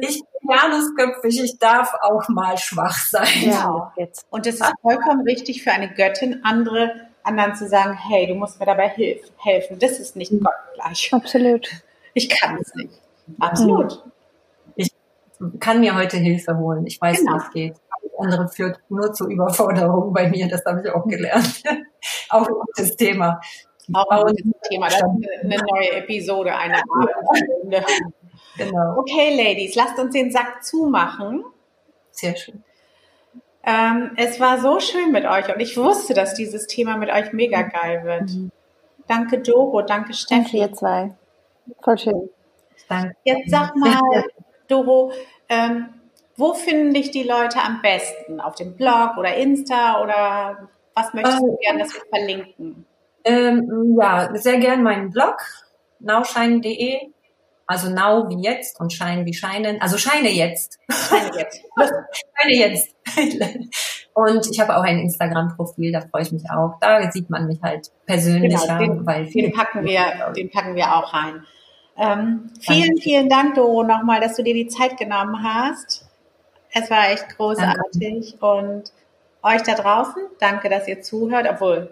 Ich 0.00 0.22
bin 0.22 0.50
janusköpfig, 0.50 1.42
ich 1.42 1.58
darf 1.58 1.92
auch 2.02 2.28
mal 2.28 2.56
schwach 2.56 2.98
sein. 2.98 3.50
Ja, 3.50 3.92
jetzt. 3.96 4.26
Und 4.30 4.46
es 4.46 4.56
ist 4.56 4.72
vollkommen 4.80 5.22
richtig 5.22 5.62
für 5.62 5.72
eine 5.72 5.92
Göttin, 5.92 6.40
andere 6.44 7.08
anderen 7.24 7.56
zu 7.56 7.68
sagen, 7.68 7.94
hey, 7.94 8.28
du 8.28 8.34
musst 8.34 8.60
mir 8.60 8.66
dabei 8.66 8.88
helfen. 9.38 9.78
Das 9.80 9.98
ist 9.98 10.14
nicht 10.14 10.30
mhm. 10.30 10.44
Gott 10.44 10.54
gleich. 10.74 11.12
Absolut. 11.12 11.68
Ich 12.14 12.28
kann 12.28 12.58
es 12.60 12.72
nicht. 12.74 13.00
Absolut. 13.40 14.04
Mhm 14.04 14.12
kann 15.60 15.80
mir 15.80 15.94
heute 15.94 16.16
Hilfe 16.16 16.56
holen. 16.56 16.86
Ich 16.86 17.00
weiß, 17.00 17.18
genau. 17.18 17.32
wie 17.32 17.36
es 17.36 17.50
geht. 17.52 17.76
Andere 18.18 18.48
führt 18.48 18.78
nur 18.88 19.12
zur 19.12 19.28
Überforderung 19.28 20.12
bei 20.12 20.28
mir. 20.28 20.48
Das 20.48 20.64
habe 20.64 20.82
ich 20.84 20.90
auch 20.90 21.06
gelernt. 21.06 21.62
auch 22.30 22.46
ein 22.46 22.54
gutes 22.54 22.96
Thema. 22.96 23.40
Auch 23.92 24.08
ein 24.10 24.22
gutes 24.22 24.52
Thema. 24.68 24.86
Das 24.88 24.96
ist 24.96 25.44
eine 25.44 25.56
neue 25.56 25.92
Episode, 25.92 26.54
eine 26.54 26.76
Abendstunde. 26.76 27.84
Genau. 28.58 28.98
Okay, 28.98 29.36
Ladies, 29.36 29.74
lasst 29.74 29.98
uns 29.98 30.12
den 30.12 30.30
Sack 30.30 30.64
zumachen. 30.64 31.44
Sehr 32.10 32.36
schön. 32.36 32.62
Ähm, 33.64 34.12
es 34.16 34.38
war 34.38 34.60
so 34.60 34.78
schön 34.78 35.10
mit 35.10 35.26
euch 35.26 35.52
und 35.52 35.60
ich 35.60 35.76
wusste, 35.76 36.14
dass 36.14 36.34
dieses 36.34 36.66
Thema 36.66 36.96
mit 36.96 37.10
euch 37.10 37.32
mega 37.32 37.62
geil 37.62 38.04
wird. 38.04 38.30
Mhm. 38.30 38.50
Danke 39.08 39.40
Doro, 39.40 39.82
danke 39.82 40.14
Steffi. 40.14 40.42
Danke 40.42 40.56
ihr 40.56 40.72
zwei. 40.72 41.14
Voll 41.82 41.98
schön. 41.98 42.30
Danke. 42.88 43.16
Jetzt 43.24 43.50
sag 43.50 43.74
mal, 43.76 44.00
Doro, 44.68 45.12
ähm, 45.48 45.88
wo 46.36 46.54
finden 46.54 46.92
dich 46.92 47.10
die 47.10 47.22
Leute 47.22 47.60
am 47.60 47.80
besten? 47.82 48.40
Auf 48.40 48.54
dem 48.54 48.76
Blog 48.76 49.16
oder 49.16 49.34
Insta 49.36 50.02
oder 50.02 50.68
was 50.94 51.12
möchtest 51.14 51.40
du 51.40 51.48
ähm, 51.48 51.56
gerne, 51.62 51.78
dass 51.80 51.94
wir 51.94 52.02
verlinken? 52.08 52.86
Ähm, 53.24 53.96
ja, 54.00 54.30
sehr 54.34 54.58
gern 54.58 54.82
meinen 54.82 55.10
Blog, 55.10 55.36
nauscheinen.de. 56.00 57.00
Also 57.68 57.90
now 57.90 58.28
wie 58.28 58.40
jetzt 58.42 58.78
und 58.80 58.92
scheinen 58.92 59.26
wie 59.26 59.34
scheinen. 59.34 59.80
Also 59.80 59.98
scheine 59.98 60.30
jetzt. 60.30 60.78
Scheine 60.88 61.36
jetzt. 61.36 61.60
scheine 62.38 62.56
jetzt. 62.56 62.94
und 64.14 64.46
ich 64.50 64.60
habe 64.60 64.76
auch 64.76 64.84
ein 64.84 65.00
Instagram-Profil, 65.00 65.90
da 65.90 66.00
freue 66.02 66.22
ich 66.22 66.30
mich 66.30 66.44
auch. 66.48 66.76
Da 66.80 67.10
sieht 67.10 67.28
man 67.28 67.46
mich 67.46 67.60
halt 67.60 67.90
persönlicher. 68.06 68.78
Genau, 68.78 68.94
den, 68.94 69.06
weil 69.06 69.26
den 69.26 69.52
packen 69.52 69.84
wir, 69.84 70.32
den 70.36 70.50
packen 70.50 70.76
wir 70.76 70.94
auch 70.94 71.12
rein. 71.12 71.44
Ähm, 71.98 72.50
vielen, 72.60 72.96
vielen 72.98 73.28
Dank, 73.28 73.54
Doro, 73.54 73.82
nochmal, 73.82 74.20
dass 74.20 74.36
du 74.36 74.44
dir 74.44 74.54
die 74.54 74.68
Zeit 74.68 74.96
genommen 74.96 75.42
hast. 75.42 76.05
Es 76.78 76.90
war 76.90 77.10
echt 77.10 77.36
großartig. 77.36 78.36
Danke. 78.38 78.46
Und 78.46 78.92
euch 79.42 79.62
da 79.62 79.74
draußen, 79.74 80.22
danke, 80.38 80.68
dass 80.68 80.86
ihr 80.86 81.00
zuhört, 81.00 81.46
obwohl 81.48 81.88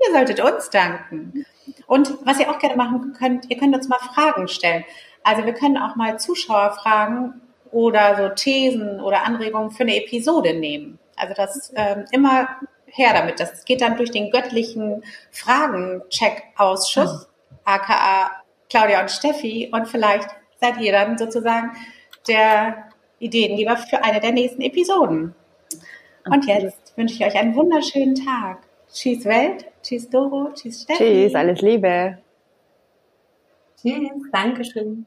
ihr 0.00 0.14
solltet 0.14 0.40
uns 0.40 0.70
danken. 0.70 1.44
Und 1.86 2.14
was 2.24 2.40
ihr 2.40 2.50
auch 2.50 2.58
gerne 2.58 2.76
machen 2.76 3.14
könnt, 3.18 3.50
ihr 3.50 3.58
könnt 3.58 3.76
uns 3.76 3.88
mal 3.88 3.98
Fragen 3.98 4.48
stellen. 4.48 4.84
Also 5.24 5.44
wir 5.44 5.52
können 5.52 5.76
auch 5.76 5.96
mal 5.96 6.18
Zuschauerfragen 6.18 7.42
oder 7.70 8.16
so 8.16 8.30
Thesen 8.34 8.98
oder 9.00 9.24
Anregungen 9.24 9.70
für 9.70 9.82
eine 9.82 9.96
Episode 9.96 10.54
nehmen. 10.54 10.98
Also 11.16 11.34
das 11.34 11.70
ähm, 11.76 12.06
immer 12.10 12.48
her 12.86 13.12
damit. 13.12 13.40
Das 13.40 13.66
geht 13.66 13.82
dann 13.82 13.98
durch 13.98 14.10
den 14.10 14.30
göttlichen 14.30 15.04
Fragencheck-Ausschuss, 15.32 17.26
mhm. 17.26 17.56
aka 17.64 18.30
Claudia 18.70 19.02
und 19.02 19.10
Steffi. 19.10 19.68
Und 19.70 19.86
vielleicht 19.86 20.30
seid 20.60 20.80
ihr 20.80 20.92
dann 20.92 21.18
sozusagen 21.18 21.72
der 22.26 22.88
Ideengeber 23.18 23.76
für 23.76 24.02
eine 24.02 24.20
der 24.20 24.32
nächsten 24.32 24.62
Episoden. 24.62 25.34
Und 26.26 26.46
jetzt 26.46 26.96
wünsche 26.96 27.14
ich 27.14 27.24
euch 27.24 27.34
einen 27.38 27.54
wunderschönen 27.54 28.14
Tag. 28.14 28.58
Tschüss 28.92 29.24
Welt, 29.24 29.66
tschüss 29.82 30.08
Doro, 30.08 30.50
tschüss 30.54 30.82
Steffi. 30.82 31.04
Tschüss, 31.04 31.34
alles 31.34 31.60
Liebe. 31.60 32.18
Tschüss, 33.80 34.10
Dankeschön. 34.32 35.06